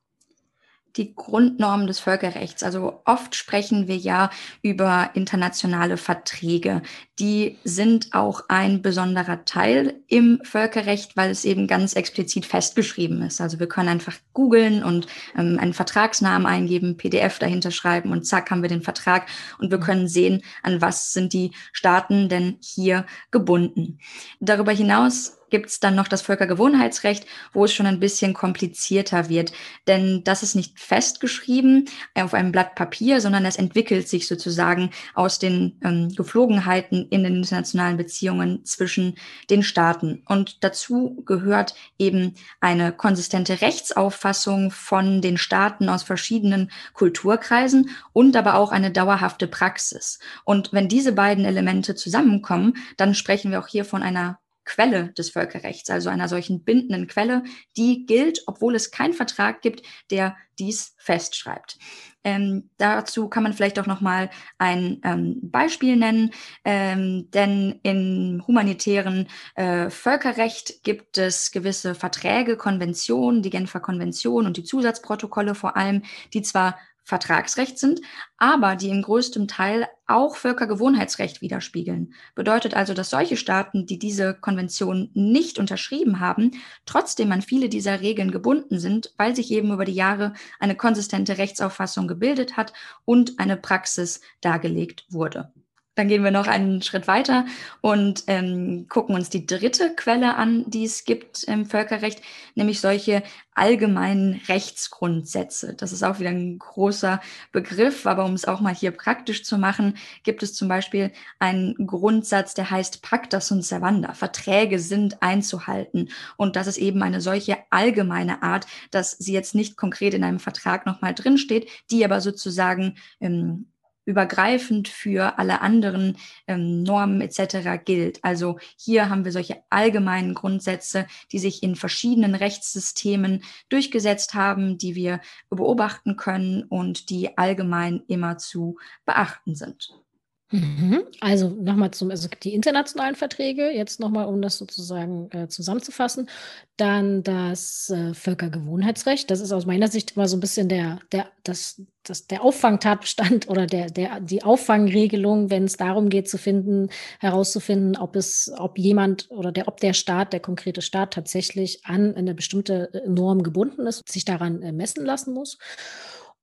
Die 0.96 1.14
Grundnormen 1.14 1.86
des 1.86 2.00
Völkerrechts. 2.00 2.62
Also 2.62 3.00
oft 3.04 3.34
sprechen 3.34 3.88
wir 3.88 3.96
ja 3.96 4.30
über 4.62 5.10
internationale 5.14 5.96
Verträge. 5.96 6.82
Die 7.18 7.58
sind 7.64 8.12
auch 8.12 8.42
ein 8.48 8.82
besonderer 8.82 9.44
Teil 9.44 9.94
im 10.06 10.40
Völkerrecht, 10.42 11.16
weil 11.16 11.30
es 11.30 11.44
eben 11.44 11.66
ganz 11.66 11.94
explizit 11.94 12.46
festgeschrieben 12.46 13.22
ist. 13.22 13.40
Also 13.40 13.58
wir 13.58 13.68
können 13.68 13.88
einfach 13.88 14.16
googeln 14.32 14.82
und 14.82 15.06
ähm, 15.36 15.58
einen 15.58 15.74
Vertragsnamen 15.74 16.46
eingeben, 16.46 16.96
PDF 16.96 17.38
dahinter 17.38 17.70
schreiben 17.70 18.12
und 18.12 18.26
zack 18.26 18.50
haben 18.50 18.62
wir 18.62 18.68
den 18.68 18.82
Vertrag 18.82 19.26
und 19.58 19.70
wir 19.70 19.80
können 19.80 20.08
sehen, 20.08 20.42
an 20.62 20.80
was 20.80 21.12
sind 21.12 21.32
die 21.32 21.52
Staaten 21.72 22.28
denn 22.28 22.58
hier 22.60 23.06
gebunden. 23.30 23.98
Darüber 24.40 24.72
hinaus 24.72 25.38
gibt 25.56 25.70
es 25.70 25.80
dann 25.80 25.94
noch 25.94 26.06
das 26.06 26.20
Völkergewohnheitsrecht, 26.20 27.25
wo 27.54 27.64
es 27.64 27.72
schon 27.72 27.86
ein 27.86 27.98
bisschen 27.98 28.34
komplizierter 28.34 29.30
wird. 29.30 29.52
Denn 29.86 30.22
das 30.22 30.42
ist 30.42 30.54
nicht 30.54 30.78
festgeschrieben 30.78 31.88
auf 32.14 32.34
einem 32.34 32.52
Blatt 32.52 32.75
Papier, 32.75 33.22
sondern 33.22 33.46
es 33.46 33.56
entwickelt 33.56 34.06
sich 34.06 34.28
sozusagen 34.28 34.90
aus 35.14 35.38
den 35.38 35.80
ähm, 35.82 36.10
Geflogenheiten 36.14 37.06
in 37.08 37.25
den 37.25 37.36
internationalen 37.36 37.96
Beziehungen 37.96 38.66
zwischen 38.66 39.14
den 39.48 39.62
Staaten. 39.62 40.22
Und 40.26 40.62
dazu 40.62 41.22
gehört 41.25 41.75
eben 41.98 42.34
eine 42.60 42.92
konsistente 42.92 43.62
Rechtsauffassung 43.62 44.70
von 44.70 45.22
den 45.22 45.38
Staaten 45.38 45.88
aus 45.88 46.02
verschiedenen 46.02 46.70
Kulturkreisen 46.92 47.88
und 48.12 48.36
aber 48.36 48.56
auch 48.56 48.72
eine 48.72 48.90
dauerhafte 48.90 49.46
Praxis. 49.46 50.18
Und 50.44 50.75
wenn 50.75 50.88
diese 50.88 51.12
beiden 51.12 51.46
Elemente 51.46 51.94
zusammenkommen, 51.94 52.75
dann 52.98 53.14
sprechen 53.14 53.50
wir 53.50 53.60
auch 53.60 53.68
hier 53.68 53.86
von 53.86 54.02
einer 54.02 54.38
Quelle 54.66 55.12
des 55.12 55.30
Völkerrechts, 55.30 55.88
also 55.88 56.11
einer 56.11 56.28
solchen 56.28 56.62
bindenden 56.64 57.06
Quelle, 57.06 57.44
die 57.76 58.04
gilt, 58.04 58.42
obwohl 58.46 58.75
es 58.75 58.90
keinen 58.90 59.14
Vertrag 59.14 59.62
gibt, 59.62 59.82
der 60.11 60.37
dies 60.58 60.94
festschreibt. 60.99 61.78
Ähm, 62.25 62.70
dazu 62.76 63.28
kann 63.28 63.44
man 63.44 63.52
vielleicht 63.52 63.78
auch 63.78 63.87
noch 63.87 64.00
mal 64.00 64.30
ein 64.58 65.00
ähm, 65.04 65.38
Beispiel 65.42 65.96
nennen, 65.96 66.32
ähm, 66.64 67.30
denn 67.30 67.78
im 67.85 68.42
humanitären 68.46 69.28
äh, 69.54 69.90
Völkerrecht 69.90 70.82
gibt 70.82 71.18
es 71.18 71.52
gewisse 71.52 71.94
Verträge, 71.94 72.56
Konventionen, 72.56 73.42
die 73.42 73.50
Genfer 73.50 73.80
Konvention 73.80 74.46
und 74.46 74.56
die 74.56 74.64
Zusatzprotokolle 74.64 75.54
vor 75.54 75.76
allem, 75.76 76.02
die 76.35 76.42
zwar 76.42 76.76
Vertragsrecht 77.06 77.78
sind, 77.78 78.00
aber 78.36 78.75
die 78.75 78.90
im 78.90 79.00
größten 79.00 79.46
Teil 79.46 79.86
auch 80.08 80.34
Völkergewohnheitsrecht 80.34 81.40
widerspiegeln. 81.40 82.14
Bedeutet 82.34 82.75
also, 82.75 82.94
dass 82.94 83.10
solche 83.10 83.36
Staaten, 83.36 83.86
die 83.86 84.00
diese 84.00 84.34
Konvention 84.34 85.10
nicht 85.14 85.60
unterschrieben 85.60 86.18
haben, 86.18 86.50
trotzdem 86.84 87.30
an 87.30 87.42
viele 87.42 87.68
dieser 87.68 88.00
Regeln 88.00 88.32
gebunden 88.32 88.80
sind, 88.80 89.14
weil 89.16 89.36
sich 89.36 89.52
eben 89.52 89.72
über 89.72 89.84
die 89.84 89.94
Jahre 89.94 90.32
eine 90.58 90.75
konsistente 90.75 91.38
Rechtsauffassung 91.38 92.08
gebildet 92.08 92.56
hat 92.56 92.72
und 93.04 93.38
eine 93.38 93.56
Praxis 93.56 94.20
dargelegt 94.40 95.06
wurde. 95.08 95.52
Dann 95.96 96.08
gehen 96.08 96.22
wir 96.22 96.30
noch 96.30 96.46
einen 96.46 96.82
Schritt 96.82 97.08
weiter 97.08 97.46
und 97.80 98.24
ähm, 98.26 98.86
gucken 98.88 99.14
uns 99.14 99.30
die 99.30 99.46
dritte 99.46 99.94
Quelle 99.96 100.36
an, 100.36 100.64
die 100.68 100.84
es 100.84 101.04
gibt 101.04 101.42
im 101.44 101.64
Völkerrecht, 101.64 102.20
nämlich 102.54 102.80
solche 102.82 103.22
allgemeinen 103.54 104.42
Rechtsgrundsätze. 104.46 105.74
Das 105.74 105.92
ist 105.92 106.02
auch 106.02 106.20
wieder 106.20 106.28
ein 106.28 106.58
großer 106.58 107.22
Begriff, 107.50 108.06
aber 108.06 108.26
um 108.26 108.34
es 108.34 108.44
auch 108.44 108.60
mal 108.60 108.74
hier 108.74 108.90
praktisch 108.90 109.42
zu 109.42 109.56
machen, 109.56 109.96
gibt 110.22 110.42
es 110.42 110.54
zum 110.54 110.68
Beispiel 110.68 111.12
einen 111.38 111.74
Grundsatz, 111.86 112.52
der 112.52 112.70
heißt 112.70 113.00
Pacta 113.00 113.40
sunt 113.40 113.64
servanda. 113.64 114.12
Verträge 114.12 114.78
sind 114.78 115.22
einzuhalten. 115.22 116.10
Und 116.36 116.56
das 116.56 116.66
ist 116.66 116.76
eben 116.76 117.02
eine 117.02 117.22
solche 117.22 117.56
allgemeine 117.70 118.42
Art, 118.42 118.66
dass 118.90 119.12
sie 119.12 119.32
jetzt 119.32 119.54
nicht 119.54 119.78
konkret 119.78 120.12
in 120.12 120.24
einem 120.24 120.40
Vertrag 120.40 120.84
nochmal 120.84 121.14
drinsteht, 121.14 121.70
die 121.90 122.04
aber 122.04 122.20
sozusagen 122.20 122.96
ähm, 123.20 123.68
übergreifend 124.06 124.88
für 124.88 125.38
alle 125.38 125.60
anderen 125.60 126.16
ähm, 126.46 126.82
Normen 126.82 127.20
etc. 127.20 127.84
gilt. 127.84 128.25
Also 128.25 128.58
hier 128.78 129.10
haben 129.10 129.25
wir 129.25 129.32
solche 129.32 129.62
allgemeinen 129.68 130.32
Grundsätze, 130.32 131.06
die 131.32 131.38
sich 131.38 131.62
in 131.62 131.76
verschiedenen 131.76 132.34
Rechtssystemen 132.34 133.42
durchgesetzt 133.68 134.32
haben, 134.34 134.78
die 134.78 134.94
wir 134.94 135.20
beobachten 135.50 136.16
können 136.16 136.62
und 136.62 137.10
die 137.10 137.36
allgemein 137.36 138.02
immer 138.06 138.38
zu 138.38 138.78
beachten 139.04 139.54
sind. 139.54 140.05
Mhm. 140.52 141.02
Also 141.20 141.48
nochmal 141.48 141.90
zum, 141.90 142.10
also 142.10 142.28
die 142.42 142.54
internationalen 142.54 143.16
Verträge, 143.16 143.70
jetzt 143.70 143.98
nochmal, 143.98 144.26
um 144.26 144.40
das 144.40 144.58
sozusagen 144.58 145.28
äh, 145.32 145.48
zusammenzufassen. 145.48 146.28
Dann 146.76 147.24
das 147.24 147.90
äh, 147.90 148.14
Völkergewohnheitsrecht. 148.14 149.28
Das 149.30 149.40
ist 149.40 149.50
aus 149.50 149.66
meiner 149.66 149.88
Sicht 149.88 150.14
immer 150.14 150.28
so 150.28 150.36
ein 150.36 150.40
bisschen 150.40 150.68
der, 150.68 151.00
der, 151.10 151.26
das, 151.42 151.82
das, 152.04 152.28
der 152.28 152.44
Auffangtatbestand 152.44 153.48
oder 153.48 153.66
der, 153.66 153.90
der, 153.90 154.20
die 154.20 154.44
Auffangregelung, 154.44 155.50
wenn 155.50 155.64
es 155.64 155.78
darum 155.78 156.10
geht 156.10 156.28
zu 156.28 156.38
finden, 156.38 156.90
herauszufinden, 157.18 157.96
ob 157.96 158.14
es, 158.14 158.52
ob 158.56 158.78
jemand 158.78 159.28
oder 159.30 159.50
der, 159.50 159.66
ob 159.66 159.80
der 159.80 159.94
Staat, 159.94 160.32
der 160.32 160.40
konkrete 160.40 160.80
Staat 160.80 161.14
tatsächlich 161.14 161.84
an 161.84 162.14
eine 162.14 162.34
bestimmte 162.34 162.94
äh, 162.94 163.08
Norm 163.08 163.42
gebunden 163.42 163.84
ist, 163.88 164.08
sich 164.08 164.24
daran 164.24 164.62
äh, 164.62 164.70
messen 164.70 165.04
lassen 165.04 165.34
muss. 165.34 165.58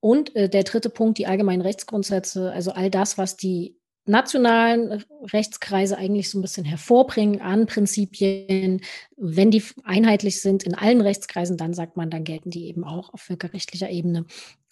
Und 0.02 0.36
äh, 0.36 0.50
der 0.50 0.64
dritte 0.64 0.90
Punkt, 0.90 1.20
die 1.20 1.28
allgemeinen 1.28 1.62
Rechtsgrundsätze, 1.62 2.52
also 2.52 2.74
all 2.74 2.90
das, 2.90 3.18
was 3.18 3.38
die 3.38 3.78
nationalen 4.06 5.04
Rechtskreise 5.32 5.98
eigentlich 5.98 6.30
so 6.30 6.38
ein 6.38 6.42
bisschen 6.42 6.66
hervorbringen 6.66 7.42
an 7.42 7.66
Prinzipien. 7.66 8.82
Wenn 9.16 9.52
die 9.52 9.64
einheitlich 9.84 10.42
sind 10.42 10.64
in 10.64 10.76
allen 10.76 11.02
Rechtskreisen, 11.02 11.58
dann 11.58 11.74
sagt 11.74 11.96
man, 11.96 12.10
dann 12.10 12.24
gelten 12.24 12.50
die 12.50 12.68
eben 12.68 12.84
auch 12.84 13.14
auf 13.14 13.22
völkerrechtlicher 13.22 13.90
Ebene 13.90 14.26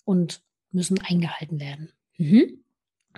und 0.04 0.42
müssen 0.72 1.00
eingehalten 1.02 1.60
werden. 1.60 1.92
Mhm. 2.18 2.64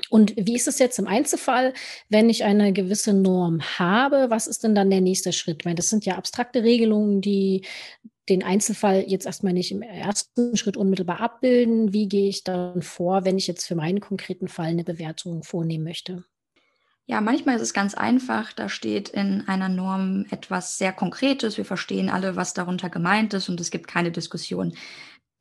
Und 0.09 0.33
wie 0.35 0.55
ist 0.55 0.67
es 0.67 0.79
jetzt 0.79 0.99
im 0.99 1.07
Einzelfall, 1.07 1.73
wenn 2.09 2.29
ich 2.29 2.43
eine 2.43 2.73
gewisse 2.73 3.13
Norm 3.13 3.61
habe? 3.77 4.29
Was 4.29 4.47
ist 4.47 4.63
denn 4.63 4.75
dann 4.75 4.89
der 4.89 5.01
nächste 5.01 5.33
Schritt? 5.33 5.65
Weil 5.65 5.75
das 5.75 5.89
sind 5.89 6.05
ja 6.05 6.15
abstrakte 6.15 6.63
Regelungen, 6.63 7.21
die 7.21 7.65
den 8.29 8.43
Einzelfall 8.43 9.03
jetzt 9.07 9.25
erstmal 9.25 9.53
nicht 9.53 9.71
im 9.71 9.81
ersten 9.81 10.55
Schritt 10.55 10.77
unmittelbar 10.77 11.19
abbilden. 11.19 11.93
Wie 11.93 12.07
gehe 12.07 12.29
ich 12.29 12.43
dann 12.43 12.81
vor, 12.81 13.25
wenn 13.25 13.37
ich 13.37 13.47
jetzt 13.47 13.65
für 13.65 13.75
meinen 13.75 13.99
konkreten 13.99 14.47
Fall 14.47 14.67
eine 14.67 14.83
Bewertung 14.83 15.43
vornehmen 15.43 15.83
möchte? 15.83 16.23
Ja, 17.05 17.19
manchmal 17.19 17.57
ist 17.57 17.61
es 17.63 17.73
ganz 17.73 17.95
einfach. 17.95 18.53
Da 18.53 18.69
steht 18.69 19.09
in 19.09 19.43
einer 19.47 19.67
Norm 19.67 20.25
etwas 20.29 20.77
sehr 20.77 20.93
Konkretes. 20.93 21.57
Wir 21.57 21.65
verstehen 21.65 22.09
alle, 22.09 22.37
was 22.37 22.53
darunter 22.53 22.89
gemeint 22.89 23.33
ist 23.33 23.49
und 23.49 23.59
es 23.59 23.71
gibt 23.71 23.87
keine 23.87 24.11
Diskussion. 24.11 24.73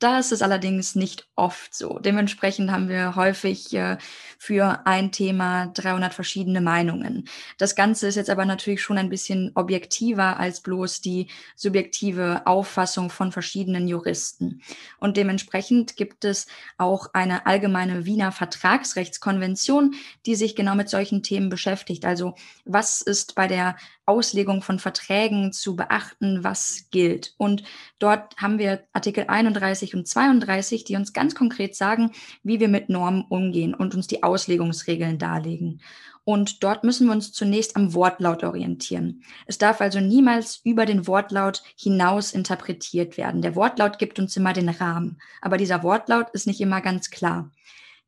Das 0.03 0.33
ist 0.33 0.43
allerdings 0.43 0.97
nicht 0.97 1.29
oft 1.37 1.73
so. 1.73 2.01
Dementsprechend 2.01 2.73
haben 2.73 2.89
wir 2.89 3.15
häufig 3.15 3.73
äh, 3.73 3.99
für 4.37 4.85
ein 4.85 5.13
Thema 5.13 5.69
300 5.69 6.13
verschiedene 6.13 6.61
Meinungen. 6.61 7.29
Das 7.57 7.77
Ganze 7.77 8.09
ist 8.09 8.17
jetzt 8.17 8.29
aber 8.29 8.45
natürlich 8.45 8.83
schon 8.83 8.99
ein 8.99 9.11
bisschen 9.11 9.53
objektiver 9.55 10.41
als 10.41 10.61
bloß 10.61 11.03
die 11.03 11.29
subjektive 11.55 12.43
Auffassung 12.47 13.11
von 13.11 13.31
verschiedenen 13.31 13.87
Juristen. 13.87 14.61
Und 14.99 15.17
dementsprechend 15.17 15.97
gibt 15.97 16.25
es 16.25 16.49
auch 16.79 17.07
eine 17.13 17.47
allgemeine 17.47 18.05
Wiener 18.05 18.33
Vertragsrechtskonvention, 18.33 19.95
die 20.27 20.35
sich 20.35 20.57
genau 20.57 20.75
mit 20.75 20.89
solchen 20.89 21.23
Themen 21.23 21.49
beschäftigt. 21.49 22.05
Also 22.05 22.35
was 22.65 23.03
ist 23.03 23.37
bei 23.37 23.47
der 23.47 23.77
Auslegung 24.05 24.63
von 24.63 24.79
Verträgen 24.79 25.53
zu 25.53 25.77
beachten, 25.77 26.43
was 26.43 26.87
gilt. 26.91 27.35
Und 27.39 27.63
dort 28.01 28.37
haben 28.37 28.59
wir 28.59 28.85
Artikel 28.93 29.27
31 29.29 29.92
und 29.95 30.07
32, 30.07 30.85
die 30.85 30.97
uns 30.97 31.13
ganz 31.13 31.35
konkret 31.35 31.75
sagen, 31.75 32.13
wie 32.43 32.61
wir 32.61 32.69
mit 32.69 32.89
Normen 32.89 33.25
umgehen 33.29 33.75
und 33.75 33.95
uns 33.95 34.07
die 34.07 34.23
Auslegungsregeln 34.23 35.19
darlegen. 35.19 35.81
Und 36.25 36.63
dort 36.63 36.85
müssen 36.85 37.07
wir 37.09 37.13
uns 37.13 37.33
zunächst 37.33 37.75
am 37.75 37.95
Wortlaut 37.95 38.45
orientieren. 38.45 39.25
Es 39.47 39.59
darf 39.59 39.81
also 39.81 39.99
niemals 39.99 40.61
über 40.63 40.87
den 40.87 41.07
Wortlaut 41.09 41.63
hinaus 41.77 42.33
interpretiert 42.33 43.17
werden. 43.17 43.43
Der 43.43 43.57
Wortlaut 43.57 43.99
gibt 43.99 44.19
uns 44.21 44.37
immer 44.37 44.53
den 44.53 44.69
Rahmen, 44.69 45.19
aber 45.41 45.57
dieser 45.57 45.83
Wortlaut 45.83 46.31
ist 46.31 46.47
nicht 46.47 46.61
immer 46.61 46.81
ganz 46.81 47.11
klar. 47.11 47.51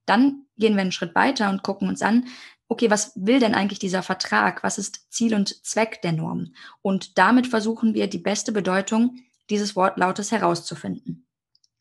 Dann 0.07 0.45
gehen 0.57 0.75
wir 0.75 0.83
einen 0.83 0.93
Schritt 0.93 1.15
weiter 1.15 1.51
und 1.51 1.65
gucken 1.65 1.89
uns 1.89 2.03
an, 2.03 2.27
okay, 2.69 2.91
was 2.91 3.13
will 3.17 3.41
denn 3.41 3.55
eigentlich 3.55 3.79
dieser 3.79 4.03
Vertrag? 4.03 4.63
Was 4.63 4.79
ist 4.79 5.13
Ziel 5.13 5.35
und 5.35 5.65
Zweck 5.65 6.01
der 6.03 6.13
Norm? 6.13 6.55
Und 6.83 7.19
damit 7.19 7.47
versuchen 7.47 7.95
wir, 7.95 8.07
die 8.07 8.19
beste 8.19 8.53
Bedeutung 8.53 9.19
dieses 9.51 9.77
Wortlautes 9.77 10.33
herauszufinden. 10.33 11.24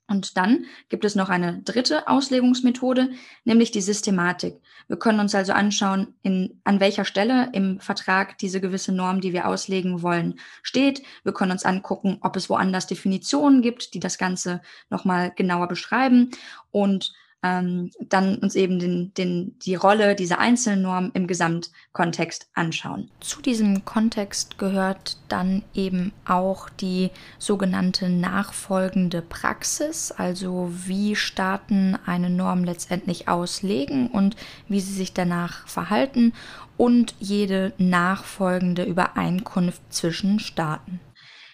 Und 0.07 0.37
dann 0.37 0.65
gibt 0.89 1.05
es 1.05 1.15
noch 1.15 1.29
eine 1.29 1.61
dritte 1.61 2.07
Auslegungsmethode, 2.07 3.11
nämlich 3.45 3.71
die 3.71 3.81
Systematik. 3.81 4.55
Wir 4.87 4.97
können 4.97 5.21
uns 5.21 5.33
also 5.33 5.53
anschauen, 5.53 6.13
in, 6.23 6.59
an 6.65 6.81
welcher 6.81 7.05
Stelle 7.05 7.49
im 7.53 7.79
Vertrag 7.79 8.37
diese 8.37 8.59
gewisse 8.59 8.91
Norm, 8.91 9.21
die 9.21 9.31
wir 9.31 9.47
auslegen 9.47 10.01
wollen, 10.01 10.39
steht. 10.61 11.03
Wir 11.23 11.33
können 11.33 11.53
uns 11.53 11.63
angucken, 11.63 12.17
ob 12.21 12.35
es 12.35 12.49
woanders 12.49 12.85
Definitionen 12.85 13.61
gibt, 13.61 13.93
die 13.93 14.01
das 14.01 14.17
Ganze 14.17 14.61
nochmal 14.89 15.31
genauer 15.35 15.69
beschreiben. 15.69 16.31
Und 16.71 17.13
ähm, 17.43 17.91
dann 17.99 18.37
uns 18.37 18.55
eben 18.55 18.79
den, 18.79 19.13
den, 19.13 19.59
die 19.59 19.75
Rolle 19.75 20.15
dieser 20.15 20.39
Einzelnorm 20.39 21.11
im 21.13 21.27
Gesamtkontext 21.27 22.47
anschauen. 22.53 23.11
Zu 23.19 23.41
diesem 23.41 23.85
Kontext 23.85 24.57
gehört 24.57 25.17
dann 25.27 25.63
eben 25.73 26.13
auch 26.25 26.69
die 26.69 27.11
sogenannte 27.37 28.09
nachfolgende 28.09 29.21
Praxis, 29.21 30.11
also 30.11 30.71
wie 30.85 31.15
Staaten 31.15 31.97
eine 32.05 32.29
Norm 32.29 32.63
letztendlich 32.63 33.27
auslegen 33.27 34.07
und 34.07 34.37
wie 34.69 34.79
sie 34.79 34.93
sich 34.93 35.13
danach 35.13 35.67
verhalten 35.67 36.33
und 36.77 37.13
jede 37.19 37.73
nachfolgende 37.77 38.83
Übereinkunft 38.83 39.81
zwischen 39.89 40.39
Staaten. 40.39 40.99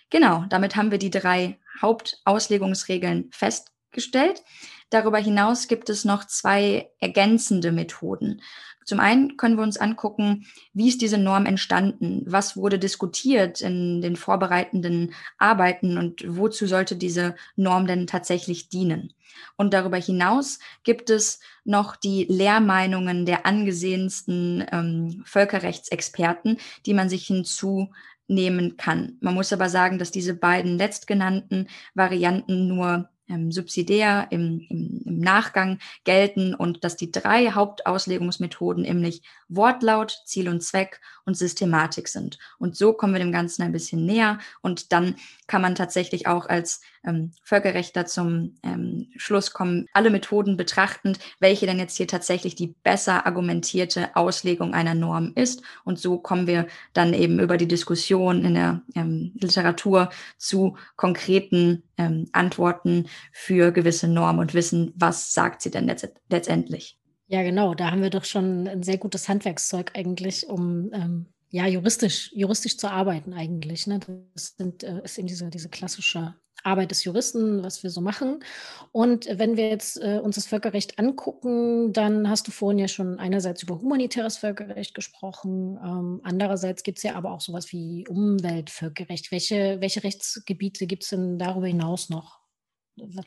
Genau, 0.10 0.46
damit 0.50 0.75
haben 0.75 0.91
wir 0.91 0.98
die 0.98 1.12
drei 1.12 1.58
Hauptauslegungsregeln 1.81 3.29
festgestellt. 3.31 4.43
Darüber 4.89 5.19
hinaus 5.19 5.67
gibt 5.67 5.89
es 5.89 6.05
noch 6.05 6.25
zwei 6.25 6.89
ergänzende 7.00 7.72
Methoden. 7.72 8.41
Zum 8.89 9.00
einen 9.00 9.38
können 9.38 9.55
wir 9.55 9.62
uns 9.62 9.77
angucken, 9.77 10.48
wie 10.74 10.88
ist 10.88 11.03
diese 11.03 11.19
Norm 11.19 11.46
entstanden? 11.46 12.24
Was 12.25 12.58
wurde 12.58 12.79
diskutiert 12.79 13.62
in 13.62 14.01
den 14.01 14.15
vorbereitenden 14.15 15.13
Arbeiten 15.38 16.00
und 16.00 16.24
wozu 16.27 16.65
sollte 16.65 16.96
diese 16.96 17.36
Norm 17.55 17.86
denn 17.86 18.08
tatsächlich 18.08 18.69
dienen? 18.69 19.13
Und 19.58 19.75
darüber 19.75 19.98
hinaus 19.98 20.58
gibt 20.84 21.12
es 21.12 21.39
noch 21.63 21.96
die 21.96 22.25
Lehrmeinungen 22.29 23.27
der 23.27 23.46
angesehensten 23.46 24.65
ähm, 24.72 25.22
Völkerrechtsexperten, 25.24 26.58
die 26.88 26.96
man 26.96 27.10
sich 27.10 27.27
hinzunehmen 27.27 28.75
kann. 28.77 29.17
Man 29.22 29.36
muss 29.36 29.53
aber 29.53 29.69
sagen, 29.69 30.00
dass 30.00 30.10
diese 30.10 30.34
beiden 30.34 30.79
letztgenannten 30.79 31.67
Varianten 31.93 32.67
nur 32.67 33.08
ähm, 33.29 33.51
subsidiär 33.51 34.27
im, 34.31 34.65
im, 34.69 35.01
im 35.05 35.19
Nachgang 35.19 35.79
gelten 36.03 36.53
und 36.53 36.83
dass 36.83 36.98
die 36.98 37.12
drei 37.12 37.51
Hauptauslegungsmethoden 37.51 38.83
nämlich 38.83 39.21
Wortlaut, 39.50 40.22
Ziel 40.25 40.48
und 40.48 40.62
Zweck 40.62 41.01
und 41.25 41.36
Systematik 41.36 42.08
sind. 42.08 42.38
Und 42.58 42.75
so 42.75 42.94
kommen 42.94 43.13
wir 43.13 43.20
dem 43.20 43.32
Ganzen 43.32 43.63
ein 43.63 43.72
bisschen 43.72 44.06
näher 44.06 44.39
und 44.62 44.91
dann 44.91 45.15
kann 45.48 45.62
man 45.62 45.75
tatsächlich 45.75 46.27
auch 46.27 46.48
als 46.48 46.82
ähm, 47.03 47.32
Völkerrechter 47.44 48.06
zum 48.06 48.56
ähm, 48.63 49.08
Schluss 49.18 49.51
kommen, 49.51 49.88
alle 49.94 50.10
Methoden 50.10 50.58
betrachtend, 50.58 51.20
welche 51.39 51.65
denn 51.65 51.79
jetzt 51.79 51.98
hier 51.98 52.08
tatsächlich 52.08 52.56
die 52.56 52.75
besser 52.84 53.25
argumentierte 53.25 54.15
Auslegung 54.15 54.74
einer 54.74 54.96
Norm 54.96 55.32
ist. 55.36 55.62
Und 55.84 56.00
so 56.00 56.18
kommen 56.18 56.48
wir 56.48 56.68
dann 56.94 57.13
eben 57.13 57.39
über 57.39 57.58
die 57.58 57.68
Diskussion 57.68 58.44
in 58.44 58.53
der 58.53 58.82
ähm, 58.96 59.32
Literatur 59.39 60.10
zu 60.38 60.77
konkreten 60.96 61.84
ähm, 61.98 62.27
Antworten 62.32 63.08
für 63.32 63.72
gewisse 63.72 64.08
Normen 64.08 64.39
und 64.39 64.53
wissen, 64.53 64.94
was 64.96 65.34
sagt 65.34 65.62
sie 65.62 65.72
denn 65.72 65.88
letzt 65.88 66.10
letztendlich. 66.29 66.99
Ja, 67.31 67.43
genau. 67.43 67.75
Da 67.75 67.91
haben 67.91 68.01
wir 68.01 68.09
doch 68.09 68.25
schon 68.25 68.67
ein 68.67 68.81
sehr 68.81 68.98
gutes 68.98 69.29
Handwerkszeug 69.29 69.91
eigentlich, 69.93 70.48
um 70.48 70.91
ähm, 70.93 71.27
ja 71.51 71.67
juristisch, 71.67 72.31
juristisch 72.33 72.77
zu 72.77 72.89
arbeiten 72.89 73.33
eigentlich. 73.33 73.86
Ne? 73.86 74.00
Das 74.33 74.55
sind, 74.57 74.83
äh, 74.83 75.01
ist 75.03 75.19
eben 75.19 75.27
diese, 75.27 75.48
diese 75.51 75.69
klassische 75.69 76.33
Arbeit 76.63 76.89
des 76.89 77.03
Juristen, 77.03 77.62
was 77.63 77.83
wir 77.83 77.91
so 77.91 78.01
machen. 78.01 78.43
Und 78.91 79.27
wenn 79.31 79.57
wir 79.57 79.69
jetzt 79.69 79.98
äh, 80.01 80.19
uns 80.24 80.36
das 80.36 80.48
Völkerrecht 80.48 80.98
angucken, 80.98 81.93
dann 81.93 82.27
hast 82.27 82.48
du 82.48 82.51
vorhin 82.51 82.79
ja 82.79 82.88
schon 82.88 83.19
einerseits 83.19 83.62
über 83.62 83.79
humanitäres 83.79 84.38
Völkerrecht 84.38 84.95
gesprochen, 84.95 85.77
ähm, 85.86 86.21
andererseits 86.24 86.81
gibt 86.81 86.98
es 86.98 87.03
ja 87.03 87.13
aber 87.13 87.31
auch 87.31 87.41
sowas 87.41 87.71
wie 87.71 88.07
Umweltvölkerrecht. 88.09 89.31
Welche, 89.31 89.77
welche 89.81 90.03
Rechtsgebiete 90.03 90.88
gibt 90.88 91.03
es 91.03 91.09
denn 91.09 91.38
darüber 91.38 91.67
hinaus 91.67 92.09
noch? 92.09 92.39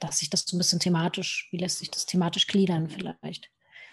Dass 0.00 0.18
sich 0.18 0.28
das 0.28 0.44
so 0.44 0.56
ein 0.56 0.58
bisschen 0.58 0.80
thematisch, 0.80 1.48
wie 1.52 1.58
lässt 1.58 1.78
sich 1.78 1.90
das 1.90 2.04
thematisch 2.04 2.48
gliedern 2.48 2.90
vielleicht? 2.90 3.48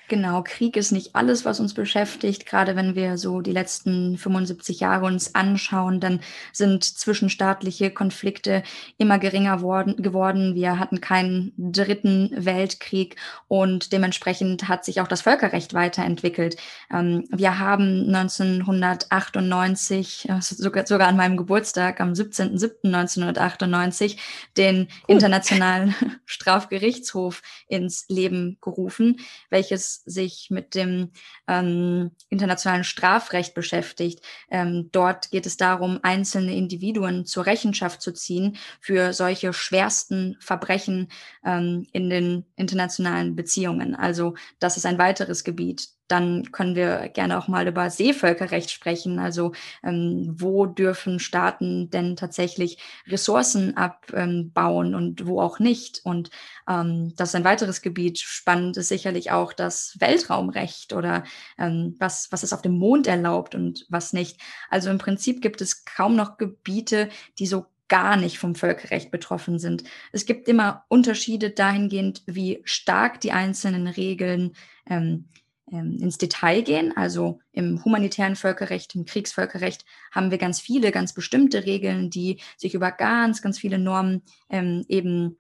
Genau, 0.10 0.44
Krieg 0.44 0.76
ist 0.76 0.92
nicht 0.92 1.16
alles, 1.16 1.46
was 1.46 1.60
uns 1.60 1.76
beschäftigt. 1.76 2.48
Gerade 2.48 2.76
wenn 2.76 2.96
wir 2.96 3.20
so 3.20 3.42
die 3.42 3.52
letzten 3.52 4.18
75 4.18 4.80
Jahre 4.80 5.06
uns 5.06 5.36
anschauen, 5.36 6.00
dann 6.00 6.22
sind 6.52 6.84
zwischenstaatliche 6.84 7.92
Konflikte 7.92 8.64
immer 8.98 9.20
geringer 9.20 9.62
worden, 9.62 9.98
geworden. 9.98 10.56
Wir 10.56 10.80
hatten 10.80 11.00
keinen 11.00 11.54
dritten 11.58 12.32
Weltkrieg 12.36 13.18
und 13.48 13.94
dementsprechend 13.94 14.68
hat 14.68 14.84
sich 14.84 15.00
auch 15.00 15.08
das 15.08 15.22
Völkerrecht 15.22 15.76
weiterentwickelt. 15.76 16.58
Ähm, 16.92 17.26
wir 17.30 17.60
haben 17.60 18.12
1998, 18.14 20.28
äh, 20.28 20.42
sogar, 20.42 20.88
sogar 20.88 21.08
an 21.08 21.18
meinem 21.18 21.38
Geburtstag, 21.38 22.02
am 22.02 22.14
17.07.1998, 22.14 24.18
den. 24.58 24.88
Internationalen 25.08 25.94
Strafgerichtshof 26.26 27.44
ins 27.68 28.06
Leben 28.10 28.58
gerufen, 28.62 29.20
welches 29.50 29.99
sich 30.06 30.48
mit 30.50 30.76
dem 30.76 31.12
ähm, 31.48 32.12
internationalen 32.30 32.84
Strafrecht 32.84 33.54
beschäftigt. 33.54 34.24
Ähm, 34.50 34.90
dort 34.92 35.32
geht 35.32 35.46
es 35.46 35.58
darum, 35.58 36.00
einzelne 36.04 36.56
Individuen 36.56 37.26
zur 37.26 37.46
Rechenschaft 37.46 38.02
zu 38.02 38.14
ziehen 38.14 38.58
für 38.80 39.14
solche 39.14 39.54
schwersten 39.54 40.38
Verbrechen 40.40 41.10
ähm, 41.46 41.86
in 41.92 42.10
den 42.10 42.46
internationalen 42.56 43.36
Beziehungen. 43.36 43.96
Also 43.96 44.36
das 44.60 44.78
ist 44.78 44.86
ein 44.86 44.98
weiteres 44.98 45.44
Gebiet, 45.44 45.90
dann 46.10 46.52
können 46.52 46.76
wir 46.76 47.10
gerne 47.10 47.38
auch 47.38 47.48
mal 47.48 47.68
über 47.68 47.90
Seevölkerrecht 47.90 48.72
sprechen. 48.72 49.20
Also 49.20 49.54
ähm, 49.84 50.36
wo 50.38 50.66
dürfen 50.66 51.20
Staaten 51.20 51.90
denn 51.90 52.16
tatsächlich 52.16 52.80
Ressourcen 53.08 53.78
abbauen 53.78 54.96
und 54.96 55.26
wo 55.28 55.40
auch 55.40 55.60
nicht? 55.60 56.02
Und 56.04 56.32
ähm, 56.68 57.14
das 57.16 57.30
ist 57.30 57.36
ein 57.36 57.44
weiteres 57.44 57.82
Gebiet. 57.82 58.20
Spannend 58.20 58.78
ist 58.78 58.90
sicherlich 58.90 59.32
auch 59.32 59.54
das 59.54 59.98
Weltraumrecht 60.00 60.94
oder 60.94 61.24
ähm, 61.58 61.96
was, 62.00 62.32
was 62.32 62.44
ist 62.44 62.54
auf 62.54 62.62
dem 62.62 62.78
Mond 62.78 63.08
erlaubt 63.08 63.54
und 63.56 63.86
was 63.90 64.12
nicht. 64.12 64.40
Also 64.70 64.90
im 64.90 64.98
Prinzip 64.98 65.42
gibt 65.42 65.62
es 65.62 65.86
kaum 65.86 66.16
noch 66.16 66.38
Gebiete, 66.38 67.10
die 67.38 67.48
so 67.48 67.68
gar 67.88 68.18
nicht 68.18 68.38
vom 68.38 68.54
Völkerrecht 68.54 69.10
betroffen 69.10 69.58
sind. 69.58 69.84
Es 70.12 70.28
gibt 70.28 70.48
immer 70.48 70.86
Unterschiede 70.90 71.50
dahingehend, 71.50 72.22
wie 72.28 72.62
stark 72.64 73.20
die 73.20 73.32
einzelnen 73.32 73.88
Regeln 73.88 74.54
ähm, 74.88 75.10
ähm, 75.10 75.30
ins 75.70 76.18
Detail 76.18 76.62
gehen. 76.62 76.96
Also 76.96 77.40
im 77.52 77.84
humanitären 77.84 78.36
Völkerrecht, 78.36 78.96
im 78.96 79.06
Kriegsvölkerrecht 79.06 79.86
haben 80.12 80.32
wir 80.32 80.38
ganz 80.38 80.60
viele, 80.60 80.92
ganz 80.92 81.14
bestimmte 81.14 81.66
Regeln, 81.66 82.10
die 82.10 82.40
sich 82.58 82.74
über 82.74 82.92
ganz, 82.92 83.42
ganz 83.42 83.60
viele 83.60 83.78
Normen 83.78 84.24
ähm, 84.50 84.86
eben 84.88 85.38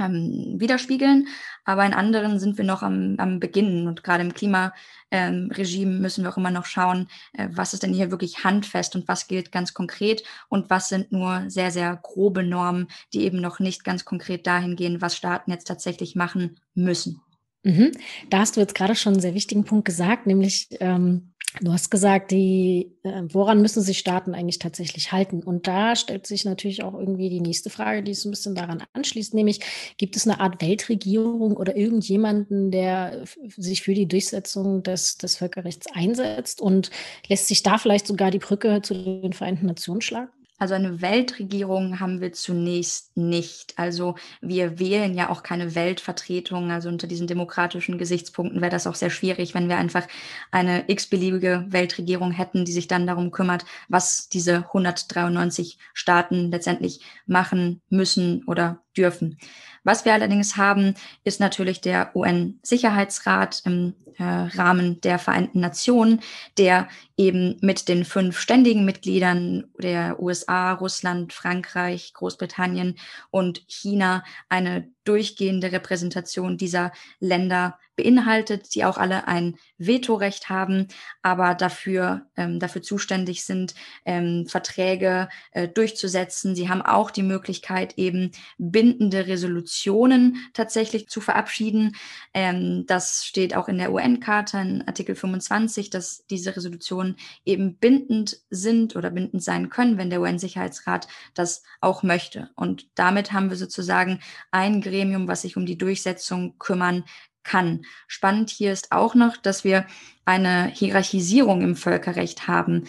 ähm, 0.00 0.54
widerspiegeln. 0.58 1.28
Aber 1.64 1.84
in 1.84 1.94
anderen 1.94 2.40
sind 2.40 2.58
wir 2.58 2.64
noch 2.64 2.82
am, 2.82 3.14
am 3.18 3.38
Beginn. 3.38 3.86
Und 3.86 4.02
gerade 4.02 4.22
im 4.22 4.34
Klimaregime 4.34 4.72
ähm, 5.10 6.00
müssen 6.00 6.24
wir 6.24 6.30
auch 6.30 6.36
immer 6.36 6.50
noch 6.50 6.66
schauen, 6.66 7.08
äh, 7.34 7.48
was 7.52 7.74
ist 7.74 7.82
denn 7.82 7.92
hier 7.92 8.10
wirklich 8.10 8.42
handfest 8.44 8.96
und 8.96 9.06
was 9.06 9.28
gilt 9.28 9.52
ganz 9.52 9.74
konkret 9.74 10.24
und 10.48 10.70
was 10.70 10.88
sind 10.88 11.12
nur 11.12 11.44
sehr, 11.48 11.70
sehr 11.70 11.96
grobe 12.02 12.42
Normen, 12.42 12.88
die 13.12 13.22
eben 13.22 13.40
noch 13.40 13.60
nicht 13.60 13.84
ganz 13.84 14.04
konkret 14.04 14.46
dahin 14.46 14.74
gehen, 14.74 15.00
was 15.00 15.16
Staaten 15.16 15.50
jetzt 15.50 15.68
tatsächlich 15.68 16.16
machen 16.16 16.58
müssen. 16.74 17.20
Mhm. 17.62 17.92
Da 18.30 18.38
hast 18.38 18.56
du 18.56 18.60
jetzt 18.60 18.74
gerade 18.74 18.94
schon 18.94 19.14
einen 19.14 19.22
sehr 19.22 19.34
wichtigen 19.34 19.64
Punkt 19.64 19.84
gesagt, 19.84 20.26
nämlich 20.26 20.68
ähm, 20.80 21.34
du 21.60 21.72
hast 21.72 21.90
gesagt, 21.90 22.30
die, 22.30 22.92
äh, 23.02 23.22
woran 23.28 23.60
müssen 23.60 23.82
sich 23.82 23.98
Staaten 23.98 24.34
eigentlich 24.34 24.58
tatsächlich 24.58 25.12
halten? 25.12 25.42
Und 25.42 25.66
da 25.66 25.96
stellt 25.96 26.26
sich 26.26 26.44
natürlich 26.44 26.82
auch 26.82 26.94
irgendwie 26.94 27.28
die 27.28 27.40
nächste 27.40 27.68
Frage, 27.70 28.02
die 28.02 28.14
so 28.14 28.28
ein 28.28 28.30
bisschen 28.30 28.54
daran 28.54 28.82
anschließt, 28.92 29.34
nämlich 29.34 29.60
gibt 29.98 30.16
es 30.16 30.26
eine 30.26 30.40
Art 30.40 30.62
Weltregierung 30.62 31.56
oder 31.56 31.76
irgendjemanden, 31.76 32.70
der 32.70 33.24
sich 33.56 33.82
für 33.82 33.94
die 33.94 34.06
Durchsetzung 34.08 34.82
des, 34.82 35.18
des 35.18 35.36
Völkerrechts 35.36 35.86
einsetzt 35.92 36.60
und 36.60 36.90
lässt 37.28 37.48
sich 37.48 37.62
da 37.62 37.78
vielleicht 37.78 38.06
sogar 38.06 38.30
die 38.30 38.38
Brücke 38.38 38.80
zu 38.82 38.94
den 38.94 39.32
Vereinten 39.32 39.66
Nationen 39.66 40.00
schlagen? 40.00 40.30
Also 40.60 40.74
eine 40.74 41.00
Weltregierung 41.00 42.00
haben 42.00 42.20
wir 42.20 42.34
zunächst 42.34 43.16
nicht. 43.16 43.78
Also 43.78 44.16
wir 44.42 44.78
wählen 44.78 45.14
ja 45.14 45.30
auch 45.30 45.42
keine 45.42 45.74
Weltvertretung. 45.74 46.70
Also 46.70 46.90
unter 46.90 47.06
diesen 47.06 47.26
demokratischen 47.26 47.96
Gesichtspunkten 47.96 48.60
wäre 48.60 48.70
das 48.70 48.86
auch 48.86 48.94
sehr 48.94 49.08
schwierig, 49.08 49.54
wenn 49.54 49.70
wir 49.70 49.78
einfach 49.78 50.06
eine 50.50 50.84
x-beliebige 50.86 51.64
Weltregierung 51.68 52.30
hätten, 52.30 52.66
die 52.66 52.72
sich 52.72 52.88
dann 52.88 53.06
darum 53.06 53.30
kümmert, 53.30 53.64
was 53.88 54.28
diese 54.28 54.66
193 54.66 55.78
Staaten 55.94 56.50
letztendlich 56.50 57.00
machen 57.24 57.80
müssen 57.88 58.44
oder 58.44 58.82
dürfen. 58.94 59.38
Was 59.82 60.04
wir 60.04 60.12
allerdings 60.12 60.58
haben, 60.58 60.92
ist 61.24 61.40
natürlich 61.40 61.80
der 61.80 62.14
UN-Sicherheitsrat 62.14 63.62
im 63.64 63.94
äh, 64.20 64.58
Rahmen 64.58 65.00
der 65.00 65.18
Vereinten 65.18 65.60
Nationen, 65.60 66.20
der 66.58 66.88
eben 67.16 67.56
mit 67.62 67.88
den 67.88 68.04
fünf 68.04 68.38
ständigen 68.38 68.84
Mitgliedern 68.84 69.64
der 69.78 70.20
USA, 70.20 70.72
Russland, 70.74 71.32
Frankreich, 71.32 72.12
Großbritannien 72.12 72.96
und 73.30 73.62
China 73.66 74.22
eine 74.48 74.88
durchgehende 75.10 75.72
Repräsentation 75.72 76.56
dieser 76.56 76.92
Länder 77.18 77.80
beinhaltet, 77.96 78.74
die 78.74 78.84
auch 78.84 78.96
alle 78.96 79.26
ein 79.28 79.56
Vetorecht 79.76 80.48
haben, 80.48 80.86
aber 81.22 81.54
dafür, 81.54 82.26
ähm, 82.36 82.60
dafür 82.60 82.80
zuständig 82.80 83.44
sind, 83.44 83.74
ähm, 84.04 84.46
Verträge 84.46 85.28
äh, 85.50 85.68
durchzusetzen. 85.68 86.54
Sie 86.54 86.68
haben 86.68 86.80
auch 86.80 87.10
die 87.10 87.24
Möglichkeit, 87.24 87.98
eben 87.98 88.30
bindende 88.56 89.26
Resolutionen 89.26 90.36
tatsächlich 90.54 91.08
zu 91.08 91.20
verabschieden. 91.20 91.96
Ähm, 92.32 92.84
das 92.86 93.26
steht 93.26 93.56
auch 93.56 93.68
in 93.68 93.78
der 93.78 93.92
UN-Charta 93.92 94.62
in 94.62 94.86
Artikel 94.86 95.16
25, 95.16 95.90
dass 95.90 96.24
diese 96.30 96.56
Resolutionen 96.56 97.16
eben 97.44 97.76
bindend 97.76 98.38
sind 98.48 98.96
oder 98.96 99.10
bindend 99.10 99.42
sein 99.42 99.68
können, 99.70 99.98
wenn 99.98 100.10
der 100.10 100.20
UN-Sicherheitsrat 100.20 101.08
das 101.34 101.64
auch 101.80 102.02
möchte. 102.02 102.50
Und 102.54 102.86
damit 102.94 103.32
haben 103.32 103.50
wir 103.50 103.56
sozusagen 103.56 104.20
ein 104.52 104.80
Gremium, 105.00 105.28
was 105.28 105.42
sich 105.42 105.56
um 105.56 105.66
die 105.66 105.78
Durchsetzung 105.78 106.58
kümmern 106.58 107.04
kann. 107.42 107.82
Spannend 108.06 108.50
hier 108.50 108.72
ist 108.72 108.92
auch 108.92 109.14
noch, 109.14 109.36
dass 109.36 109.64
wir 109.64 109.86
eine 110.26 110.66
Hierarchisierung 110.66 111.62
im 111.62 111.74
Völkerrecht 111.74 112.46
haben. 112.48 112.84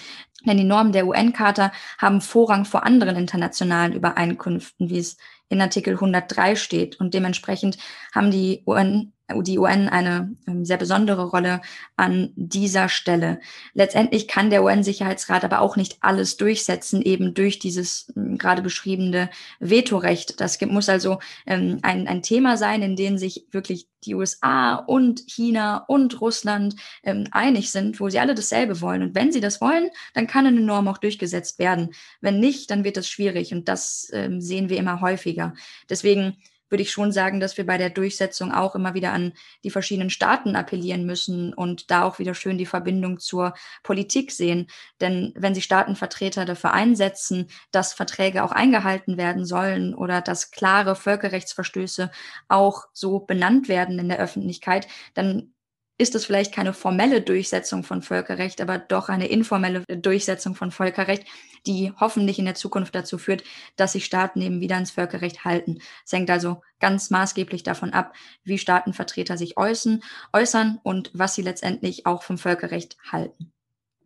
Denn 0.45 0.57
die 0.57 0.65
Normen 0.65 0.91
der 0.91 1.07
UN-Charta 1.07 1.71
haben 1.97 2.19
Vorrang 2.19 2.65
vor 2.65 2.83
anderen 2.83 3.15
internationalen 3.15 3.93
Übereinkünften, 3.93 4.89
wie 4.89 4.97
es 4.97 5.17
in 5.49 5.61
Artikel 5.61 5.93
103 5.93 6.55
steht. 6.55 6.99
Und 6.99 7.13
dementsprechend 7.13 7.77
haben 8.13 8.31
die 8.31 8.63
UN 8.65 9.13
die 9.41 9.57
UN 9.57 9.87
eine 9.87 10.35
ähm, 10.47 10.65
sehr 10.65 10.77
besondere 10.77 11.29
Rolle 11.29 11.61
an 11.95 12.33
dieser 12.35 12.89
Stelle. 12.89 13.39
Letztendlich 13.73 14.27
kann 14.27 14.49
der 14.49 14.63
UN-Sicherheitsrat 14.63 15.45
aber 15.45 15.61
auch 15.61 15.77
nicht 15.77 15.97
alles 16.01 16.35
durchsetzen, 16.35 17.01
eben 17.01 17.33
durch 17.33 17.59
dieses 17.59 18.11
ähm, 18.17 18.37
gerade 18.37 18.61
beschriebene 18.61 19.29
Vetorecht. 19.59 20.41
Das 20.41 20.59
muss 20.61 20.89
also 20.89 21.19
ähm, 21.45 21.79
ein, 21.83 22.07
ein 22.07 22.21
Thema 22.21 22.57
sein, 22.57 22.81
in 22.81 22.95
dem 22.95 23.17
sich 23.17 23.45
wirklich 23.51 23.87
die 24.03 24.15
USA 24.15 24.75
und 24.75 25.23
China 25.27 25.85
und 25.87 26.19
Russland 26.19 26.75
ähm, 27.03 27.27
einig 27.31 27.71
sind, 27.71 27.99
wo 27.99 28.09
sie 28.09 28.19
alle 28.19 28.35
dasselbe 28.35 28.81
wollen. 28.81 29.03
Und 29.03 29.15
wenn 29.15 29.31
sie 29.31 29.41
das 29.41 29.61
wollen, 29.61 29.89
dann 30.13 30.27
kann 30.27 30.47
eine 30.47 30.59
Norm 30.59 30.87
auch 30.87 30.97
durchgesetzt 30.97 31.59
werden. 31.59 31.91
Wenn 32.19 32.39
nicht, 32.39 32.71
dann 32.71 32.83
wird 32.83 32.97
es 32.97 33.07
schwierig. 33.07 33.53
Und 33.53 33.69
das 33.69 34.01
sehen 34.01 34.69
wir 34.69 34.77
immer 34.77 35.01
häufiger. 35.01 35.53
Deswegen 35.89 36.37
würde 36.71 36.83
ich 36.83 36.91
schon 36.91 37.11
sagen, 37.11 37.39
dass 37.39 37.57
wir 37.57 37.65
bei 37.65 37.77
der 37.77 37.89
Durchsetzung 37.89 38.51
auch 38.51 38.75
immer 38.75 38.93
wieder 38.93 39.11
an 39.11 39.33
die 39.63 39.69
verschiedenen 39.69 40.09
Staaten 40.09 40.55
appellieren 40.55 41.05
müssen 41.05 41.53
und 41.53 41.91
da 41.91 42.03
auch 42.03 42.17
wieder 42.17 42.33
schön 42.33 42.57
die 42.57 42.65
Verbindung 42.65 43.19
zur 43.19 43.53
Politik 43.83 44.31
sehen. 44.31 44.67
Denn 45.01 45.33
wenn 45.35 45.53
sich 45.53 45.65
Staatenvertreter 45.65 46.45
dafür 46.45 46.73
einsetzen, 46.73 47.47
dass 47.71 47.93
Verträge 47.93 48.43
auch 48.43 48.51
eingehalten 48.51 49.17
werden 49.17 49.45
sollen 49.45 49.93
oder 49.93 50.21
dass 50.21 50.51
klare 50.51 50.95
Völkerrechtsverstöße 50.95 52.09
auch 52.47 52.85
so 52.93 53.19
benannt 53.19 53.67
werden 53.67 53.99
in 53.99 54.09
der 54.09 54.19
Öffentlichkeit, 54.19 54.87
dann 55.13 55.53
ist 56.01 56.15
es 56.15 56.25
vielleicht 56.25 56.51
keine 56.51 56.73
formelle 56.73 57.21
Durchsetzung 57.21 57.83
von 57.83 58.01
Völkerrecht, 58.01 58.59
aber 58.59 58.79
doch 58.79 59.07
eine 59.07 59.27
informelle 59.27 59.83
Durchsetzung 59.85 60.55
von 60.55 60.71
Völkerrecht, 60.71 61.25
die 61.67 61.93
hoffentlich 61.99 62.39
in 62.39 62.45
der 62.45 62.55
Zukunft 62.55 62.95
dazu 62.95 63.19
führt, 63.19 63.43
dass 63.75 63.91
sich 63.91 64.05
Staaten 64.05 64.41
eben 64.41 64.61
wieder 64.61 64.75
ans 64.75 64.89
Völkerrecht 64.89 65.45
halten. 65.45 65.77
Es 66.03 66.11
hängt 66.11 66.31
also 66.31 66.63
ganz 66.79 67.11
maßgeblich 67.11 67.61
davon 67.61 67.93
ab, 67.93 68.15
wie 68.43 68.57
Staatenvertreter 68.57 69.37
sich 69.37 69.57
äußern, 69.57 70.01
äußern 70.33 70.79
und 70.81 71.11
was 71.13 71.35
sie 71.35 71.43
letztendlich 71.43 72.07
auch 72.07 72.23
vom 72.23 72.39
Völkerrecht 72.39 72.97
halten. 73.11 73.51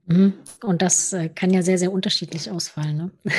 Mhm. 0.08 0.34
Und 0.64 0.82
das 0.82 1.14
äh, 1.14 1.30
kann 1.30 1.52
ja 1.52 1.62
sehr, 1.62 1.78
sehr 1.78 1.94
unterschiedlich 1.94 2.52
ausfallen. 2.52 2.98
Ne? 2.98 3.12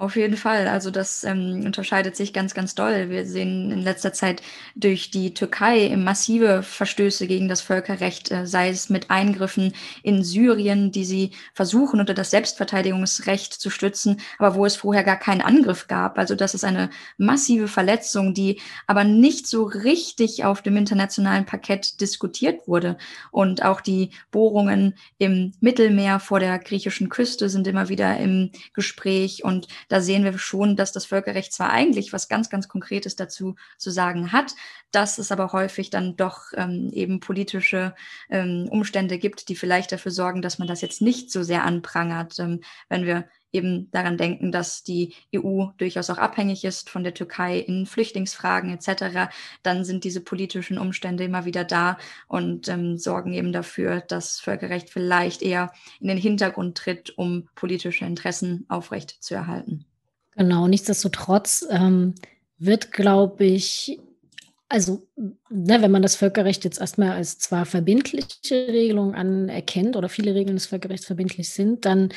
Auf 0.00 0.16
jeden 0.16 0.38
Fall. 0.38 0.66
Also 0.66 0.90
das 0.90 1.24
ähm, 1.24 1.60
unterscheidet 1.66 2.16
sich 2.16 2.32
ganz, 2.32 2.54
ganz 2.54 2.74
doll. 2.74 3.10
Wir 3.10 3.26
sehen 3.26 3.70
in 3.70 3.82
letzter 3.82 4.14
Zeit 4.14 4.40
durch 4.74 5.10
die 5.10 5.34
Türkei 5.34 5.94
massive 5.94 6.62
Verstöße 6.62 7.26
gegen 7.26 7.48
das 7.48 7.60
Völkerrecht, 7.60 8.30
äh, 8.30 8.46
sei 8.46 8.70
es 8.70 8.88
mit 8.88 9.10
Eingriffen 9.10 9.74
in 10.02 10.24
Syrien, 10.24 10.90
die 10.90 11.04
sie 11.04 11.32
versuchen, 11.52 12.00
unter 12.00 12.14
das 12.14 12.30
Selbstverteidigungsrecht 12.30 13.52
zu 13.52 13.68
stützen, 13.68 14.22
aber 14.38 14.54
wo 14.54 14.64
es 14.64 14.74
vorher 14.74 15.04
gar 15.04 15.18
keinen 15.18 15.42
Angriff 15.42 15.86
gab. 15.86 16.16
Also 16.16 16.34
das 16.34 16.54
ist 16.54 16.64
eine 16.64 16.88
massive 17.18 17.68
Verletzung, 17.68 18.32
die 18.32 18.58
aber 18.86 19.04
nicht 19.04 19.46
so 19.46 19.64
richtig 19.64 20.46
auf 20.46 20.62
dem 20.62 20.78
internationalen 20.78 21.44
Parkett 21.44 22.00
diskutiert 22.00 22.66
wurde. 22.66 22.96
Und 23.32 23.62
auch 23.62 23.82
die 23.82 24.12
Bohrungen 24.30 24.94
im 25.18 25.52
Mittelmeer 25.60 26.20
vor 26.20 26.40
der 26.40 26.58
griechischen 26.58 27.10
Küste 27.10 27.50
sind 27.50 27.66
immer 27.66 27.90
wieder 27.90 28.16
im 28.16 28.50
Gespräch 28.72 29.44
und 29.44 29.68
da 29.90 30.00
sehen 30.00 30.24
wir 30.24 30.38
schon, 30.38 30.76
dass 30.76 30.92
das 30.92 31.04
Völkerrecht 31.04 31.52
zwar 31.52 31.70
eigentlich 31.70 32.12
was 32.12 32.28
ganz, 32.28 32.48
ganz 32.48 32.68
Konkretes 32.68 33.16
dazu 33.16 33.56
zu 33.76 33.90
sagen 33.90 34.32
hat, 34.32 34.54
dass 34.92 35.18
es 35.18 35.32
aber 35.32 35.52
häufig 35.52 35.90
dann 35.90 36.16
doch 36.16 36.44
ähm, 36.54 36.90
eben 36.92 37.20
politische 37.20 37.94
ähm, 38.30 38.68
Umstände 38.70 39.18
gibt, 39.18 39.48
die 39.48 39.56
vielleicht 39.56 39.92
dafür 39.92 40.12
sorgen, 40.12 40.42
dass 40.42 40.58
man 40.58 40.68
das 40.68 40.80
jetzt 40.80 41.02
nicht 41.02 41.32
so 41.32 41.42
sehr 41.42 41.64
anprangert, 41.64 42.38
ähm, 42.38 42.60
wenn 42.88 43.04
wir 43.04 43.28
eben 43.52 43.90
daran 43.90 44.16
denken, 44.16 44.52
dass 44.52 44.82
die 44.82 45.14
EU 45.34 45.66
durchaus 45.76 46.10
auch 46.10 46.18
abhängig 46.18 46.64
ist 46.64 46.90
von 46.90 47.04
der 47.04 47.14
Türkei 47.14 47.58
in 47.58 47.86
Flüchtlingsfragen 47.86 48.72
etc., 48.72 49.30
dann 49.62 49.84
sind 49.84 50.04
diese 50.04 50.20
politischen 50.20 50.78
Umstände 50.78 51.24
immer 51.24 51.44
wieder 51.44 51.64
da 51.64 51.98
und 52.28 52.68
ähm, 52.68 52.96
sorgen 52.98 53.32
eben 53.32 53.52
dafür, 53.52 54.00
dass 54.00 54.40
Völkerrecht 54.40 54.90
vielleicht 54.90 55.42
eher 55.42 55.72
in 56.00 56.08
den 56.08 56.18
Hintergrund 56.18 56.76
tritt, 56.76 57.16
um 57.18 57.48
politische 57.54 58.04
Interessen 58.04 58.66
aufrecht 58.68 59.16
zu 59.20 59.34
erhalten. 59.34 59.84
Genau, 60.36 60.68
nichtsdestotrotz 60.68 61.66
ähm, 61.70 62.14
wird, 62.58 62.92
glaube 62.92 63.44
ich, 63.44 63.98
also 64.70 65.04
ne, 65.16 65.82
wenn 65.82 65.90
man 65.90 66.00
das 66.00 66.14
Völkerrecht 66.14 66.64
jetzt 66.64 66.80
erstmal 66.80 67.10
als 67.10 67.40
zwar 67.40 67.66
verbindliche 67.66 68.68
Regelung 68.68 69.14
anerkennt 69.14 69.96
oder 69.96 70.08
viele 70.08 70.34
Regeln 70.34 70.56
des 70.56 70.66
Völkerrechts 70.66 71.06
verbindlich 71.06 71.50
sind, 71.50 71.84
dann 71.84 72.10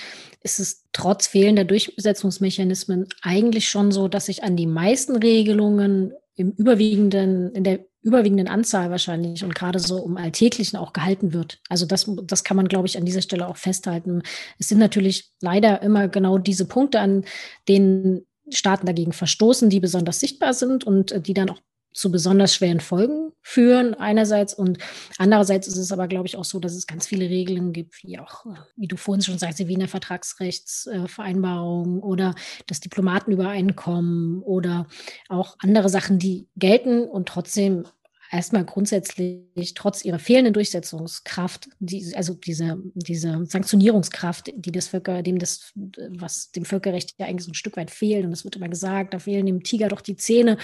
ist 0.43 0.59
es 0.59 0.85
trotz 0.93 1.25
fehlender 1.25 1.65
Durchsetzungsmechanismen 1.65 3.07
eigentlich 3.23 3.67
schon 3.67 3.91
so, 3.91 4.07
dass 4.07 4.27
sich 4.27 4.43
an 4.43 4.55
die 4.55 4.67
meisten 4.67 5.15
Regelungen 5.15 6.13
im 6.35 6.51
überwiegenden, 6.51 7.51
in 7.53 7.63
der 7.63 7.85
überwiegenden 8.03 8.47
Anzahl 8.47 8.91
wahrscheinlich 8.91 9.43
und 9.43 9.55
gerade 9.55 9.79
so 9.79 9.97
um 9.97 10.17
Alltäglichen 10.17 10.77
auch 10.77 10.93
gehalten 10.93 11.33
wird. 11.33 11.59
Also 11.69 11.87
das, 11.87 12.09
das 12.23 12.43
kann 12.43 12.57
man, 12.57 12.67
glaube 12.67 12.85
ich, 12.85 12.99
an 12.99 13.05
dieser 13.05 13.21
Stelle 13.21 13.47
auch 13.47 13.57
festhalten. 13.57 14.21
Es 14.59 14.67
sind 14.67 14.77
natürlich 14.77 15.31
leider 15.41 15.81
immer 15.81 16.07
genau 16.07 16.37
diese 16.37 16.65
Punkte, 16.65 16.99
an 16.99 17.25
denen 17.67 18.27
Staaten 18.49 18.85
dagegen 18.85 19.13
verstoßen, 19.13 19.71
die 19.71 19.79
besonders 19.79 20.19
sichtbar 20.19 20.53
sind 20.53 20.83
und 20.83 21.13
äh, 21.13 21.21
die 21.21 21.33
dann 21.33 21.49
auch 21.49 21.59
zu 21.93 22.11
besonders 22.11 22.55
schweren 22.55 22.79
Folgen 22.79 23.31
führen 23.41 23.93
einerseits 23.93 24.53
und 24.53 24.77
andererseits 25.17 25.67
ist 25.67 25.77
es 25.77 25.91
aber, 25.91 26.07
glaube 26.07 26.27
ich, 26.27 26.37
auch 26.37 26.45
so, 26.45 26.59
dass 26.59 26.73
es 26.73 26.87
ganz 26.87 27.07
viele 27.07 27.29
Regeln 27.29 27.73
gibt, 27.73 28.03
wie 28.03 28.19
auch, 28.19 28.45
wie 28.75 28.87
du 28.87 28.97
vorhin 28.97 29.21
schon 29.21 29.37
sagst, 29.37 29.59
die 29.59 29.67
Wiener 29.67 29.87
Vertragsrechtsvereinbarung 29.87 32.01
oder 32.01 32.33
das 32.67 32.79
Diplomatenübereinkommen 32.79 34.41
oder 34.41 34.87
auch 35.29 35.55
andere 35.59 35.89
Sachen, 35.89 36.19
die 36.19 36.47
gelten 36.55 37.03
und 37.03 37.27
trotzdem 37.27 37.85
erstmal 38.33 38.65
grundsätzlich 38.65 39.75
trotz 39.75 40.03
ihrer 40.03 40.17
fehlenden 40.17 40.53
Durchsetzungskraft, 40.53 41.69
die, 41.79 42.13
also 42.15 42.33
diese, 42.33 42.81
diese 42.95 43.45
Sanktionierungskraft, 43.45 44.51
die 44.55 44.71
das 44.71 44.87
Völker, 44.87 45.21
dem 45.21 45.37
das, 45.37 45.71
was 45.75 46.51
dem 46.51 46.65
Völkerrecht 46.65 47.13
ja 47.19 47.27
eigentlich 47.27 47.45
so 47.45 47.51
ein 47.51 47.55
Stück 47.55 47.77
weit 47.77 47.91
fehlt, 47.91 48.25
und 48.25 48.31
das 48.31 48.43
wird 48.43 48.55
immer 48.55 48.69
gesagt, 48.69 49.13
da 49.13 49.19
fehlen 49.19 49.45
dem 49.45 49.63
Tiger 49.63 49.87
doch 49.87 50.01
die 50.01 50.15
Zähne. 50.15 50.57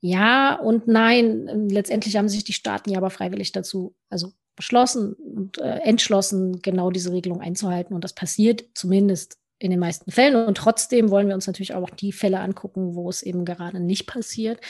Ja 0.00 0.54
und 0.54 0.86
nein. 0.86 1.68
Letztendlich 1.68 2.16
haben 2.16 2.28
sich 2.28 2.44
die 2.44 2.52
Staaten 2.52 2.90
ja 2.90 2.98
aber 2.98 3.10
freiwillig 3.10 3.52
dazu, 3.52 3.94
also 4.10 4.32
beschlossen 4.54 5.14
und 5.14 5.58
äh, 5.58 5.78
entschlossen, 5.80 6.60
genau 6.62 6.90
diese 6.90 7.12
Regelung 7.12 7.40
einzuhalten. 7.40 7.94
Und 7.94 8.04
das 8.04 8.12
passiert 8.12 8.64
zumindest 8.74 9.38
in 9.58 9.70
den 9.70 9.80
meisten 9.80 10.10
Fällen. 10.10 10.46
Und 10.46 10.56
trotzdem 10.56 11.10
wollen 11.10 11.28
wir 11.28 11.34
uns 11.34 11.46
natürlich 11.46 11.74
auch 11.74 11.90
die 11.90 12.12
Fälle 12.12 12.40
angucken, 12.40 12.94
wo 12.94 13.08
es 13.08 13.22
eben 13.22 13.44
gerade 13.44 13.80
nicht 13.80 14.06
passiert 14.06 14.60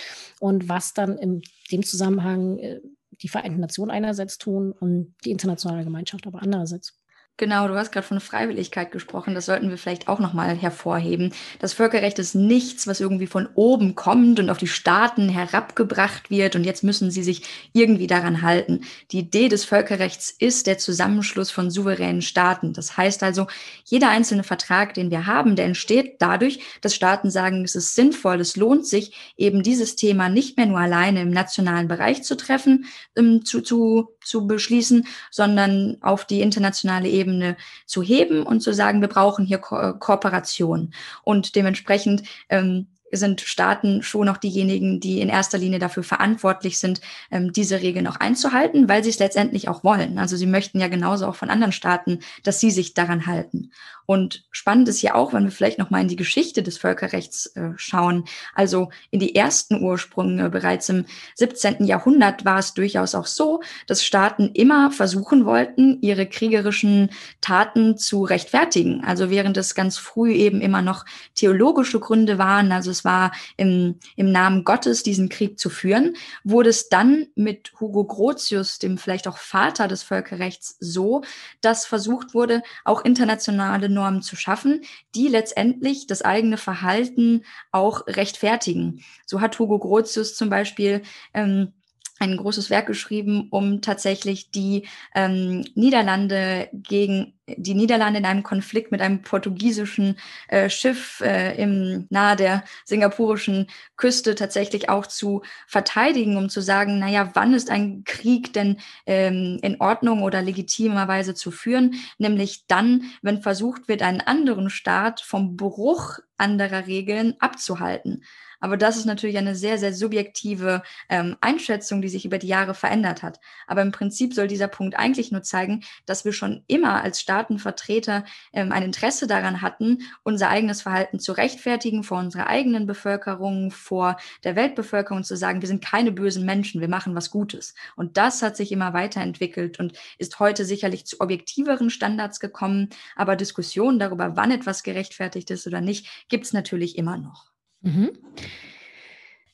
und 0.41 0.69
was 0.69 0.95
dann 0.95 1.19
in 1.19 1.43
dem 1.71 1.85
Zusammenhang 1.85 2.59
äh, 2.59 2.81
die 3.23 3.29
Vereinten 3.29 3.61
Nationen 3.61 3.91
einerseits 3.91 4.39
tun 4.39 4.73
und 4.73 5.15
die 5.25 5.31
internationale 5.31 5.85
Gemeinschaft 5.85 6.27
aber 6.27 6.43
andererseits. 6.43 6.98
Genau, 7.41 7.69
du 7.69 7.77
hast 7.77 7.93
gerade 7.93 8.05
von 8.05 8.19
Freiwilligkeit 8.19 8.91
gesprochen. 8.91 9.33
Das 9.33 9.47
sollten 9.47 9.71
wir 9.71 9.79
vielleicht 9.79 10.09
auch 10.09 10.19
nochmal 10.19 10.57
hervorheben. 10.57 11.33
Das 11.61 11.73
Völkerrecht 11.73 12.19
ist 12.19 12.35
nichts, 12.35 12.89
was 12.89 12.99
irgendwie 12.99 13.29
von 13.29 13.49
oben 13.55 13.95
kommt 13.95 14.41
und 14.41 14.51
auf 14.51 14.59
die 14.59 14.67
Staaten 14.67 15.29
herabgebracht 15.29 16.31
wird 16.31 16.57
und 16.57 16.65
jetzt 16.65 16.83
müssen 16.83 17.13
sie 17.13 17.23
sich 17.23 17.45
irgendwie 17.73 18.09
daran 18.09 18.43
halten. 18.43 18.81
Die 19.13 19.21
Idee 19.21 19.49
des 19.49 19.65
Völkerrechts 19.65 20.35
ist 20.37 20.67
der 20.67 20.79
Zusammenschluss 20.79 21.53
von 21.53 21.71
souveränen 21.71 22.23
Staaten. 22.23 22.73
Das 22.73 22.97
heißt 22.97 23.23
also, 23.23 23.47
jeder 23.85 24.09
einzelne 24.09 24.43
Vertrag, 24.43 24.95
den 24.95 25.13
wir 25.13 25.27
haben, 25.27 25.55
der 25.55 25.67
entsteht 25.67 26.17
dadurch, 26.19 26.59
dass 26.81 26.97
Staaten 26.97 27.31
sagen, 27.31 27.63
es 27.63 27.77
ist 27.77 27.95
sinnvoll, 27.95 28.41
es 28.41 28.57
lohnt 28.57 28.85
sich, 28.85 29.13
eben 29.37 29.63
dieses 29.63 29.95
Thema 29.95 30.29
nicht 30.29 30.57
mehr 30.57 30.67
nur 30.67 30.81
alleine 30.81 31.23
im 31.23 31.31
nationalen 31.31 31.87
Bereich 31.87 32.25
zu 32.25 32.37
treffen, 32.37 32.87
ähm, 33.15 33.45
zu, 33.45 33.61
zu, 33.61 34.17
zu 34.29 34.47
beschließen, 34.47 35.07
sondern 35.31 35.97
auf 36.01 36.25
die 36.25 36.41
internationale 36.41 37.09
Ebene 37.09 37.57
zu 37.87 38.03
heben 38.03 38.43
und 38.43 38.61
zu 38.61 38.73
sagen, 38.73 39.01
wir 39.01 39.09
brauchen 39.09 39.47
hier 39.47 39.59
Ko 39.59 39.77
äh, 39.79 39.95
Kooperation. 39.99 40.93
Und 41.25 41.57
dementsprechend 41.57 42.23
ähm, 42.49 42.87
sind 43.11 43.41
Staaten 43.41 44.03
schon 44.03 44.29
auch 44.29 44.37
diejenigen, 44.37 45.01
die 45.01 45.21
in 45.21 45.29
erster 45.29 45.59
Linie 45.59 45.79
dafür 45.79 46.03
verantwortlich 46.03 46.79
sind, 46.79 47.01
ähm, 47.31 47.53
diese 47.53 47.81
Regeln 47.81 48.07
auch 48.07 48.17
einzuhalten, 48.17 48.89
weil 48.89 49.03
sie 49.03 49.11
es 49.11 49.19
letztendlich 49.19 49.69
auch 49.69 49.85
wollen. 49.85 50.19
Also 50.19 50.37
sie 50.37 50.47
möchten 50.47 50.81
ja 50.81 50.89
genauso 50.89 51.27
auch 51.27 51.37
von 51.37 51.51
anderen 51.51 51.73
Staaten, 51.73 52.21
dass 52.43 52.61
sie 52.61 52.71
sich 52.71 52.95
daran 52.95 53.27
halten. 53.27 53.71
Und 54.11 54.47
spannend 54.51 54.89
ist 54.89 55.03
ja 55.03 55.15
auch, 55.15 55.35
wenn 55.35 55.45
wir 55.45 55.51
vielleicht 55.51 55.79
noch 55.79 55.91
mal 55.91 56.01
in 56.01 56.09
die 56.09 56.17
Geschichte 56.17 56.63
des 56.63 56.79
Völkerrechts 56.79 57.55
äh, 57.57 57.73
schauen, 57.77 58.25
also 58.55 58.89
in 59.11 59.21
die 59.21 59.35
ersten 59.35 59.83
Ursprünge 59.85 60.49
bereits 60.49 60.89
im 60.89 61.05
17. 61.35 61.85
Jahrhundert 61.85 62.47
war 62.47 62.59
es 62.59 62.73
durchaus 62.73 63.15
auch 63.15 63.27
so, 63.27 63.61
dass 63.87 64.03
Staaten 64.03 64.53
immer 64.55 64.91
versuchen 64.91 65.45
wollten, 65.45 65.99
ihre 66.01 66.25
kriegerischen 66.25 67.11
Taten 67.43 67.99
zu 67.99 68.23
rechtfertigen. 68.23 69.05
Also 69.05 69.29
während 69.29 69.59
es 69.59 69.75
ganz 69.75 69.99
früh 69.99 70.33
eben 70.33 70.63
immer 70.63 70.81
noch 70.81 71.05
theologische 71.35 72.01
Gründe 72.01 72.39
waren, 72.39 72.73
also 72.73 72.91
es 72.91 73.05
war 73.05 73.33
im, 73.59 73.97
im 74.17 74.33
Namen 74.33 74.65
Gottes 74.65 75.03
diesen 75.03 75.29
Krieg 75.29 75.61
zu 75.61 75.69
führen, 75.69 76.17
wurde 76.45 76.71
es 76.71 76.89
dann 76.89 77.27
mit 77.35 77.73
Hugo 77.79 78.05
Grotius, 78.05 78.79
dem 78.79 78.97
vielleicht 78.97 79.29
auch 79.29 79.37
Vater 79.37 79.87
des 79.87 80.03
Völkerrechts, 80.03 80.79
so, 80.81 81.21
dass 81.61 81.85
versucht 81.85 82.33
wurde, 82.33 82.63
auch 82.87 83.05
internationale 83.05 83.98
Normen 83.99 84.23
zu 84.23 84.37
schaffen, 84.37 84.83
die 85.15 85.29
letztendlich 85.29 86.07
das 86.07 86.23
eigene 86.23 86.57
Verhalten 86.57 87.45
auch 87.73 88.07
rechtfertigen. 88.07 89.05
So 89.27 89.41
hat 89.41 89.59
Hugo 89.59 89.79
Grotius 89.79 90.37
zum 90.37 90.49
Beispiel 90.49 91.03
ähm, 91.35 91.73
ein 92.19 92.37
großes 92.37 92.71
Werk 92.71 92.87
geschrieben, 92.87 93.49
um 93.51 93.81
tatsächlich 93.81 94.51
die 94.51 94.87
ähm, 95.15 95.65
Niederlande 95.75 96.69
gegen 96.73 97.35
die 97.57 97.75
Niederlande 97.75 98.19
in 98.19 98.27
einem 98.27 98.43
Konflikt 98.43 98.93
mit 98.93 99.01
einem 99.01 99.23
portugiesischen 99.23 100.17
äh, 100.49 100.69
Schiff 100.69 101.21
äh, 101.21 101.57
im 101.61 102.07
nahe 102.11 102.37
der 102.37 102.65
singapurischen 102.85 103.69
Küste 103.97 104.35
tatsächlich 104.35 104.89
auch 104.89 105.07
zu 105.07 105.43
verteidigen, 105.67 106.37
um 106.37 106.49
zu 106.49 106.61
sagen, 106.61 106.99
naja, 106.99 107.31
wann 107.35 107.55
ist 107.55 107.71
ein 107.71 108.05
Krieg 108.05 108.53
denn 108.53 108.79
ähm, 109.07 109.59
in 109.63 109.81
Ordnung 109.81 110.23
oder 110.23 110.43
legitimerweise 110.43 111.35
zu 111.35 111.51
führen? 111.51 111.95
Nämlich 112.19 112.67
dann, 112.67 113.05
wenn 113.23 113.43
versucht 113.43 113.89
wird, 113.89 114.03
einen 114.03 114.21
anderen 114.21 114.71
Staat 114.71 115.21
vom 115.21 115.57
Bruch 115.57 116.19
anderer 116.37 116.87
Regeln 116.87 117.35
abzuhalten. 117.39 118.23
Aber 118.61 118.77
das 118.77 118.97
ist 118.97 119.05
natürlich 119.05 119.39
eine 119.39 119.55
sehr, 119.55 119.79
sehr 119.79 119.95
subjektive 119.95 120.83
ähm, 121.09 121.37
Einschätzung, 121.41 122.03
die 122.03 122.09
sich 122.09 122.25
über 122.25 122.39
die 122.39 122.49
Jahre 122.49 122.75
verändert 122.75 123.23
hat. 123.23 123.41
Aber 123.67 123.83
im 123.83 123.93
Prinzip 123.93 124.35
soll 124.35 124.49
dieser 124.49 124.69
Punkt 124.69 124.99
eigentlich 124.99 125.31
nur 125.31 125.43
zeigen, 125.43 125.85
dass 126.07 126.25
wir 126.25 126.33
schon 126.33 126.65
immer 126.67 127.03
als 127.03 127.21
Staatenvertreter 127.21 128.25
ähm, 128.53 128.73
ein 128.73 128.83
Interesse 128.83 129.27
daran 129.27 129.63
hatten, 129.63 129.99
unser 130.23 130.49
eigenes 130.49 130.83
Verhalten 130.83 131.21
zu 131.21 131.33
rechtfertigen 131.33 132.03
vor 132.03 132.19
unserer 132.19 132.49
eigenen 132.49 132.87
Bevölkerung, 132.87 133.71
vor 133.71 134.17
der 134.45 134.57
Weltbevölkerung 134.57 135.25
zu 135.25 135.37
sagen, 135.37 135.61
wir 135.61 135.69
sind 135.69 135.85
keine 135.85 136.13
bösen 136.13 136.45
Menschen, 136.45 136.81
wir 136.81 136.89
machen 136.89 137.15
was 137.15 137.31
Gutes. 137.31 137.75
Und 137.97 138.17
das 138.17 138.43
hat 138.43 138.57
sich 138.57 138.73
immer 138.73 138.93
weiterentwickelt 138.93 139.79
und 139.79 139.93
ist 140.19 140.39
heute 140.39 140.65
sicherlich 140.65 141.07
zu 141.07 141.21
objektiveren 141.21 141.91
Standards 141.91 142.41
gekommen. 142.41 142.89
Aber 143.17 143.37
Diskussionen 143.37 143.99
darüber, 143.99 144.37
wann 144.37 144.51
etwas 144.51 144.83
gerechtfertigt 144.83 145.51
ist 145.51 145.67
oder 145.67 145.81
nicht, 145.81 146.27
gibt 146.29 146.47
es 146.47 146.53
natürlich 146.53 146.99
immer 146.99 147.17
noch. 147.17 147.58
Mhm. 147.81 148.11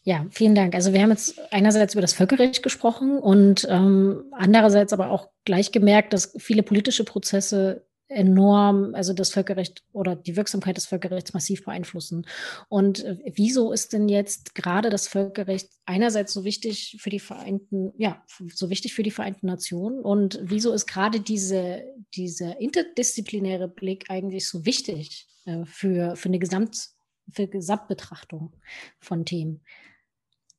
Ja, 0.06 0.26
vielen 0.30 0.54
Dank. 0.54 0.74
Also 0.74 0.92
wir 0.92 1.00
haben 1.00 1.10
jetzt 1.10 1.40
einerseits 1.50 1.94
über 1.94 2.02
das 2.02 2.12
Völkerrecht 2.12 2.62
gesprochen 2.62 3.18
und 3.18 3.66
ähm, 3.70 4.24
andererseits 4.32 4.92
aber 4.92 5.10
auch 5.10 5.30
gleich 5.46 5.72
gemerkt, 5.72 6.12
dass 6.12 6.34
viele 6.38 6.62
politische 6.62 7.04
Prozesse 7.04 7.86
enorm, 8.08 8.94
also 8.94 9.14
das 9.14 9.30
Völkerrecht 9.30 9.82
oder 9.92 10.14
die 10.14 10.36
Wirksamkeit 10.36 10.76
des 10.76 10.86
Völkerrechts 10.86 11.32
massiv 11.32 11.64
beeinflussen. 11.64 12.26
Und 12.68 13.02
äh, 13.02 13.16
wieso 13.34 13.72
ist 13.72 13.94
denn 13.94 14.10
jetzt 14.10 14.54
gerade 14.54 14.90
das 14.90 15.08
Völkerrecht 15.08 15.70
einerseits 15.86 16.34
so 16.34 16.44
wichtig 16.44 16.98
für 17.00 17.10
die 17.10 17.20
Vereinten, 17.20 17.92
ja, 17.96 18.22
so 18.54 18.68
wichtig 18.68 18.92
für 18.92 19.02
die 19.02 19.10
Vereinten 19.10 19.46
Nationen? 19.46 20.00
Und 20.00 20.38
wieso 20.42 20.72
ist 20.72 20.86
gerade 20.86 21.20
diese, 21.20 21.82
dieser 22.14 22.60
interdisziplinäre 22.60 23.68
Blick 23.68 24.10
eigentlich 24.10 24.48
so 24.48 24.66
wichtig 24.66 25.26
äh, 25.46 25.64
für, 25.64 26.14
für 26.16 26.28
eine 26.28 26.38
Gesamt 26.38 26.93
für 27.30 27.46
Gesamtbetrachtung 27.46 28.52
von 28.98 29.24
Themen. 29.24 29.60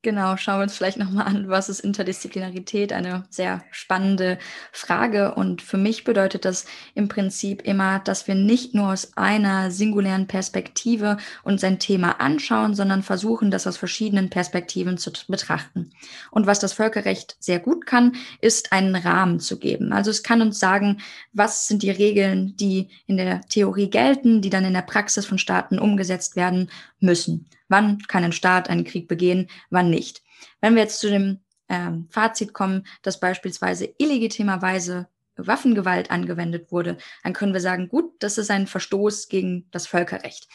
Genau, 0.05 0.37
schauen 0.37 0.59
wir 0.59 0.63
uns 0.65 0.77
vielleicht 0.77 0.99
nochmal 0.99 1.25
an, 1.25 1.49
was 1.49 1.67
ist 1.67 1.79
Interdisziplinarität? 1.79 2.93
Eine 2.93 3.23
sehr 3.31 3.63
spannende 3.71 4.37
Frage. 4.71 5.33
Und 5.33 5.63
für 5.63 5.79
mich 5.79 6.03
bedeutet 6.03 6.45
das 6.45 6.67
im 6.93 7.07
Prinzip 7.07 7.63
immer, 7.63 7.97
dass 7.97 8.27
wir 8.27 8.35
nicht 8.35 8.75
nur 8.75 8.93
aus 8.93 9.17
einer 9.17 9.71
singulären 9.71 10.27
Perspektive 10.27 11.17
uns 11.43 11.63
ein 11.63 11.79
Thema 11.79 12.21
anschauen, 12.21 12.75
sondern 12.75 13.01
versuchen, 13.01 13.49
das 13.49 13.65
aus 13.65 13.77
verschiedenen 13.77 14.29
Perspektiven 14.29 14.99
zu 14.99 15.11
betrachten. 15.27 15.89
Und 16.29 16.45
was 16.45 16.59
das 16.59 16.73
Völkerrecht 16.73 17.35
sehr 17.39 17.57
gut 17.57 17.87
kann, 17.87 18.15
ist 18.41 18.73
einen 18.73 18.95
Rahmen 18.95 19.39
zu 19.39 19.57
geben. 19.57 19.91
Also 19.91 20.11
es 20.11 20.21
kann 20.21 20.43
uns 20.43 20.59
sagen, 20.59 21.01
was 21.33 21.67
sind 21.67 21.81
die 21.81 21.89
Regeln, 21.89 22.55
die 22.57 22.89
in 23.07 23.17
der 23.17 23.41
Theorie 23.49 23.89
gelten, 23.89 24.43
die 24.43 24.51
dann 24.51 24.65
in 24.65 24.73
der 24.73 24.83
Praxis 24.83 25.25
von 25.25 25.39
Staaten 25.39 25.79
umgesetzt 25.79 26.35
werden 26.35 26.69
müssen. 26.99 27.49
Wann 27.67 27.99
kann 28.07 28.23
ein 28.23 28.31
Staat 28.31 28.69
einen 28.69 28.83
Krieg 28.83 29.07
begehen, 29.07 29.49
wann 29.69 29.89
nicht. 29.89 30.21
Wenn 30.61 30.75
wir 30.75 30.83
jetzt 30.83 30.99
zu 30.99 31.09
dem 31.09 31.39
ähm, 31.69 32.07
Fazit 32.09 32.53
kommen, 32.53 32.85
dass 33.01 33.19
beispielsweise 33.19 33.93
illegitimerweise 33.97 35.07
Waffengewalt 35.37 36.11
angewendet 36.11 36.71
wurde, 36.71 36.97
dann 37.23 37.33
können 37.33 37.53
wir 37.53 37.61
sagen, 37.61 37.89
gut, 37.89 38.13
das 38.19 38.37
ist 38.37 38.51
ein 38.51 38.67
Verstoß 38.67 39.27
gegen 39.27 39.67
das 39.71 39.87
Völkerrecht. 39.87 40.47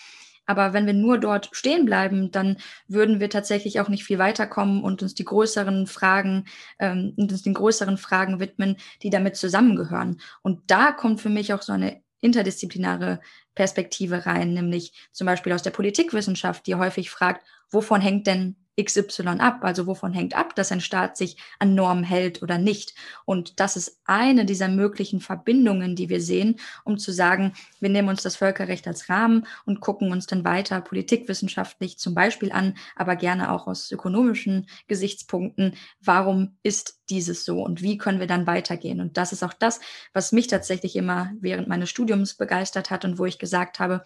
Aber 0.47 0.73
wenn 0.73 0.87
wir 0.87 0.95
nur 0.95 1.19
dort 1.19 1.49
stehen 1.53 1.85
bleiben, 1.85 2.33
dann 2.33 2.57
würden 2.89 3.21
wir 3.21 3.31
tatsächlich 3.31 3.79
auch 3.79 3.89
nicht 3.89 4.05
viel 4.05 4.19
weiterkommen 4.19 4.83
und 4.83 5.03
uns 5.03 5.15
die 5.15 5.25
größeren 5.25 5.87
Fragen, 5.87 6.47
ähm, 6.81 7.15
uns 7.17 7.43
den 7.43 7.55
größeren 7.55 7.99
Fragen 7.99 8.41
widmen, 8.41 8.77
die 9.03 9.11
damit 9.11 9.37
zusammengehören. 9.37 10.21
Und 10.43 10.63
da 10.69 10.91
kommt 10.91 11.21
für 11.21 11.29
mich 11.29 11.55
auch 11.55 11.63
so 11.63 11.73
eine 11.73 12.03
interdisziplinäre 12.21 13.21
Perspektive 13.55 14.27
rein, 14.27 14.55
nämlich 14.55 14.93
zum 15.13 15.27
Beispiel 15.27 15.53
aus 15.53 15.63
der 15.63 15.71
Politikwissenschaft, 15.71 16.67
die 16.67 16.75
häufig 16.75 17.11
fragt, 17.11 17.47
wovon 17.71 18.01
hängt 18.01 18.27
denn 18.27 18.57
XY 18.83 19.39
ab? 19.39 19.61
Also 19.63 19.87
wovon 19.87 20.13
hängt 20.13 20.37
ab, 20.37 20.55
dass 20.55 20.73
ein 20.73 20.81
Staat 20.81 21.17
sich 21.17 21.37
an 21.59 21.75
Normen 21.75 22.05
hält 22.05 22.43
oder 22.43 22.59
nicht? 22.59 22.95
Und 23.25 23.61
das 23.61 23.77
ist 23.77 24.01
eine 24.05 24.45
dieser 24.45 24.69
möglichen 24.69 25.21
Verbindungen, 25.21 25.97
die 25.97 26.09
wir 26.09 26.21
sehen, 26.21 26.57
um 26.85 26.99
zu 26.99 27.13
sagen, 27.13 27.53
wir 27.81 27.91
nehmen 27.91 28.09
uns 28.09 28.23
das 28.23 28.37
Völkerrecht 28.37 28.87
als 28.87 29.09
Rahmen 29.09 29.47
und 29.65 29.81
gucken 29.81 30.13
uns 30.13 30.27
dann 30.27 30.45
weiter 30.45 30.81
politikwissenschaftlich 30.81 31.99
zum 31.99 32.15
Beispiel 32.15 32.53
an, 32.53 32.75
aber 32.97 33.17
gerne 33.17 33.51
auch 33.53 33.67
aus 33.67 33.91
ökonomischen 33.91 34.67
Gesichtspunkten, 34.89 35.77
warum 36.01 36.57
ist 36.63 37.01
dieses 37.11 37.45
so 37.45 37.63
und 37.63 37.83
wie 37.83 37.99
können 37.99 38.21
wir 38.21 38.27
dann 38.27 38.47
weitergehen? 38.47 39.01
Und 39.01 39.17
das 39.17 39.33
ist 39.33 39.43
auch 39.43 39.53
das, 39.53 39.81
was 40.13 40.33
mich 40.33 40.47
tatsächlich 40.47 40.97
immer 40.97 41.33
während 41.41 41.69
meines 41.69 41.91
Studiums 41.91 42.35
begeistert 42.35 42.91
hat 42.91 43.05
und 43.05 43.19
wo 43.19 43.27
ich 43.27 43.39
gesagt 43.39 43.81
habe, 43.81 44.03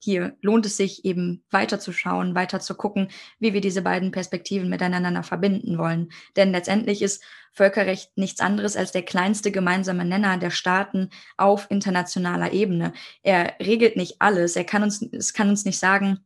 hier 0.00 0.36
lohnt 0.40 0.64
es 0.66 0.76
sich 0.76 1.04
eben 1.04 1.42
weiterzuschauen, 1.50 2.34
weiter 2.34 2.60
zu 2.60 2.74
gucken, 2.74 3.08
wie 3.38 3.52
wir 3.52 3.60
diese 3.60 3.82
beiden 3.82 4.12
Perspektiven 4.12 4.68
miteinander 4.68 5.22
verbinden 5.22 5.78
wollen. 5.78 6.10
Denn 6.36 6.52
letztendlich 6.52 7.02
ist 7.02 7.22
Völkerrecht 7.52 8.16
nichts 8.16 8.40
anderes 8.40 8.76
als 8.76 8.92
der 8.92 9.02
kleinste 9.02 9.50
gemeinsame 9.50 10.04
Nenner 10.04 10.38
der 10.38 10.50
Staaten 10.50 11.10
auf 11.36 11.66
internationaler 11.70 12.52
Ebene. 12.52 12.92
Er 13.22 13.54
regelt 13.60 13.96
nicht 13.96 14.16
alles. 14.20 14.54
Er 14.54 14.64
kann 14.64 14.84
uns, 14.84 15.02
es 15.02 15.34
kann 15.34 15.48
uns 15.48 15.64
nicht 15.64 15.78
sagen, 15.78 16.20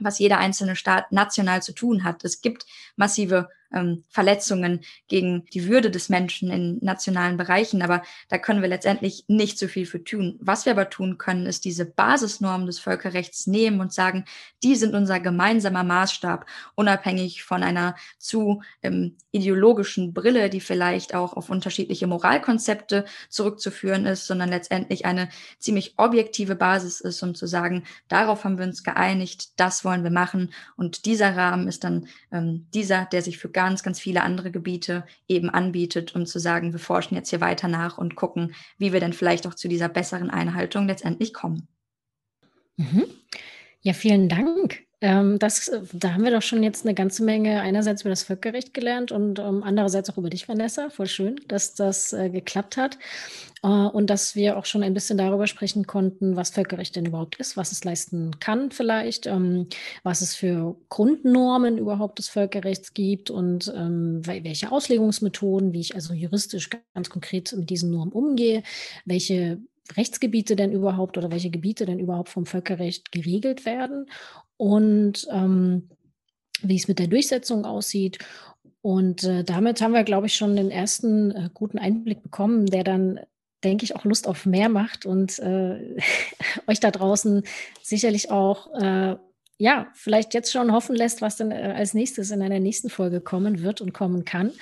was 0.00 0.18
jeder 0.18 0.38
einzelne 0.38 0.76
Staat 0.76 1.12
national 1.12 1.62
zu 1.62 1.72
tun 1.72 2.04
hat. 2.04 2.24
Es 2.24 2.42
gibt 2.42 2.66
massive 2.96 3.48
ähm, 3.76 4.04
Verletzungen 4.08 4.80
gegen 5.06 5.44
die 5.52 5.68
Würde 5.68 5.90
des 5.90 6.08
Menschen 6.08 6.50
in 6.50 6.78
nationalen 6.80 7.36
Bereichen. 7.36 7.82
Aber 7.82 8.02
da 8.28 8.38
können 8.38 8.62
wir 8.62 8.68
letztendlich 8.68 9.24
nicht 9.28 9.58
so 9.58 9.68
viel 9.68 9.86
für 9.86 10.02
tun. 10.02 10.38
Was 10.40 10.64
wir 10.64 10.72
aber 10.72 10.90
tun 10.90 11.18
können, 11.18 11.46
ist 11.46 11.64
diese 11.64 11.84
Basisnormen 11.84 12.66
des 12.66 12.78
Völkerrechts 12.78 13.46
nehmen 13.46 13.80
und 13.80 13.92
sagen, 13.92 14.24
die 14.62 14.74
sind 14.74 14.94
unser 14.94 15.20
gemeinsamer 15.20 15.84
Maßstab, 15.84 16.46
unabhängig 16.74 17.44
von 17.44 17.62
einer 17.62 17.94
zu 18.18 18.62
ähm, 18.82 19.16
ideologischen 19.32 20.14
Brille, 20.14 20.48
die 20.48 20.60
vielleicht 20.60 21.14
auch 21.14 21.34
auf 21.34 21.50
unterschiedliche 21.50 22.06
Moralkonzepte 22.06 23.04
zurückzuführen 23.28 24.06
ist, 24.06 24.26
sondern 24.26 24.48
letztendlich 24.48 25.04
eine 25.04 25.28
ziemlich 25.58 25.94
objektive 25.98 26.56
Basis 26.56 27.00
ist, 27.00 27.22
um 27.22 27.34
zu 27.34 27.46
sagen, 27.46 27.84
darauf 28.08 28.44
haben 28.44 28.58
wir 28.58 28.64
uns 28.64 28.82
geeinigt, 28.82 29.60
das 29.60 29.84
wollen 29.84 30.02
wir 30.02 30.10
machen. 30.10 30.52
Und 30.76 31.04
dieser 31.04 31.36
Rahmen 31.36 31.68
ist 31.68 31.84
dann 31.84 32.08
ähm, 32.32 32.66
dieser, 32.72 33.04
der 33.04 33.22
sich 33.22 33.38
für 33.38 33.50
ganz, 33.66 33.82
ganz 33.82 33.98
viele 33.98 34.22
andere 34.22 34.52
Gebiete 34.52 35.04
eben 35.26 35.50
anbietet, 35.50 36.14
um 36.14 36.24
zu 36.24 36.38
sagen, 36.38 36.70
wir 36.70 36.78
forschen 36.78 37.16
jetzt 37.16 37.30
hier 37.30 37.40
weiter 37.40 37.66
nach 37.66 37.98
und 37.98 38.14
gucken, 38.14 38.54
wie 38.78 38.92
wir 38.92 39.00
denn 39.00 39.12
vielleicht 39.12 39.44
auch 39.44 39.54
zu 39.54 39.66
dieser 39.66 39.88
besseren 39.88 40.30
Einhaltung 40.30 40.86
letztendlich 40.86 41.34
kommen. 41.34 41.66
Mhm. 42.76 43.06
Ja, 43.80 43.92
vielen 43.92 44.28
Dank. 44.28 44.85
Ähm, 45.02 45.38
das, 45.38 45.68
äh, 45.68 45.82
da 45.92 46.14
haben 46.14 46.24
wir 46.24 46.30
doch 46.30 46.42
schon 46.42 46.62
jetzt 46.62 46.86
eine 46.86 46.94
ganze 46.94 47.22
Menge 47.22 47.60
einerseits 47.60 48.00
über 48.00 48.10
das 48.10 48.22
Völkerrecht 48.22 48.72
gelernt 48.72 49.12
und 49.12 49.38
ähm, 49.38 49.62
andererseits 49.62 50.08
auch 50.08 50.16
über 50.16 50.30
dich, 50.30 50.48
Vanessa. 50.48 50.88
Voll 50.88 51.06
schön, 51.06 51.36
dass 51.48 51.74
das 51.74 52.14
äh, 52.14 52.30
geklappt 52.30 52.78
hat 52.78 52.96
äh, 53.62 53.68
und 53.68 54.08
dass 54.08 54.34
wir 54.36 54.56
auch 54.56 54.64
schon 54.64 54.82
ein 54.82 54.94
bisschen 54.94 55.18
darüber 55.18 55.46
sprechen 55.46 55.86
konnten, 55.86 56.36
was 56.36 56.48
Völkerrecht 56.48 56.96
denn 56.96 57.04
überhaupt 57.04 57.36
ist, 57.36 57.58
was 57.58 57.72
es 57.72 57.84
leisten 57.84 58.40
kann 58.40 58.70
vielleicht, 58.70 59.26
ähm, 59.26 59.68
was 60.02 60.22
es 60.22 60.34
für 60.34 60.76
Grundnormen 60.88 61.76
überhaupt 61.76 62.18
des 62.18 62.28
Völkerrechts 62.28 62.94
gibt 62.94 63.28
und 63.28 63.70
ähm, 63.76 64.22
welche 64.24 64.72
Auslegungsmethoden, 64.72 65.74
wie 65.74 65.80
ich 65.80 65.94
also 65.94 66.14
juristisch 66.14 66.70
ganz 66.94 67.10
konkret 67.10 67.54
mit 67.54 67.68
diesen 67.68 67.90
Normen 67.90 68.12
umgehe, 68.12 68.62
welche 69.04 69.58
Rechtsgebiete 69.96 70.56
denn 70.56 70.72
überhaupt 70.72 71.18
oder 71.18 71.30
welche 71.30 71.50
Gebiete 71.50 71.86
denn 71.86 71.98
überhaupt 71.98 72.28
vom 72.28 72.46
Völkerrecht 72.46 73.12
geregelt 73.12 73.64
werden 73.66 74.06
und 74.56 75.26
ähm, 75.30 75.88
wie 76.62 76.76
es 76.76 76.88
mit 76.88 76.98
der 76.98 77.08
Durchsetzung 77.08 77.64
aussieht. 77.64 78.18
Und 78.82 79.24
äh, 79.24 79.44
damit 79.44 79.80
haben 79.80 79.94
wir, 79.94 80.04
glaube 80.04 80.26
ich, 80.26 80.34
schon 80.34 80.56
den 80.56 80.70
ersten 80.70 81.30
äh, 81.32 81.50
guten 81.52 81.78
Einblick 81.78 82.22
bekommen, 82.22 82.66
der 82.66 82.84
dann, 82.84 83.20
denke 83.64 83.84
ich, 83.84 83.96
auch 83.96 84.04
Lust 84.04 84.28
auf 84.28 84.46
mehr 84.46 84.68
macht 84.68 85.06
und 85.06 85.38
äh, 85.40 85.96
euch 86.66 86.80
da 86.80 86.90
draußen 86.90 87.42
sicherlich 87.82 88.30
auch, 88.30 88.72
äh, 88.74 89.16
ja, 89.58 89.88
vielleicht 89.94 90.34
jetzt 90.34 90.52
schon 90.52 90.72
hoffen 90.72 90.94
lässt, 90.94 91.22
was 91.22 91.36
dann 91.36 91.50
äh, 91.50 91.74
als 91.76 91.94
nächstes 91.94 92.30
in 92.30 92.42
einer 92.42 92.60
nächsten 92.60 92.90
Folge 92.90 93.20
kommen 93.20 93.62
wird 93.62 93.80
und 93.80 93.92
kommen 93.92 94.24
kann. 94.24 94.52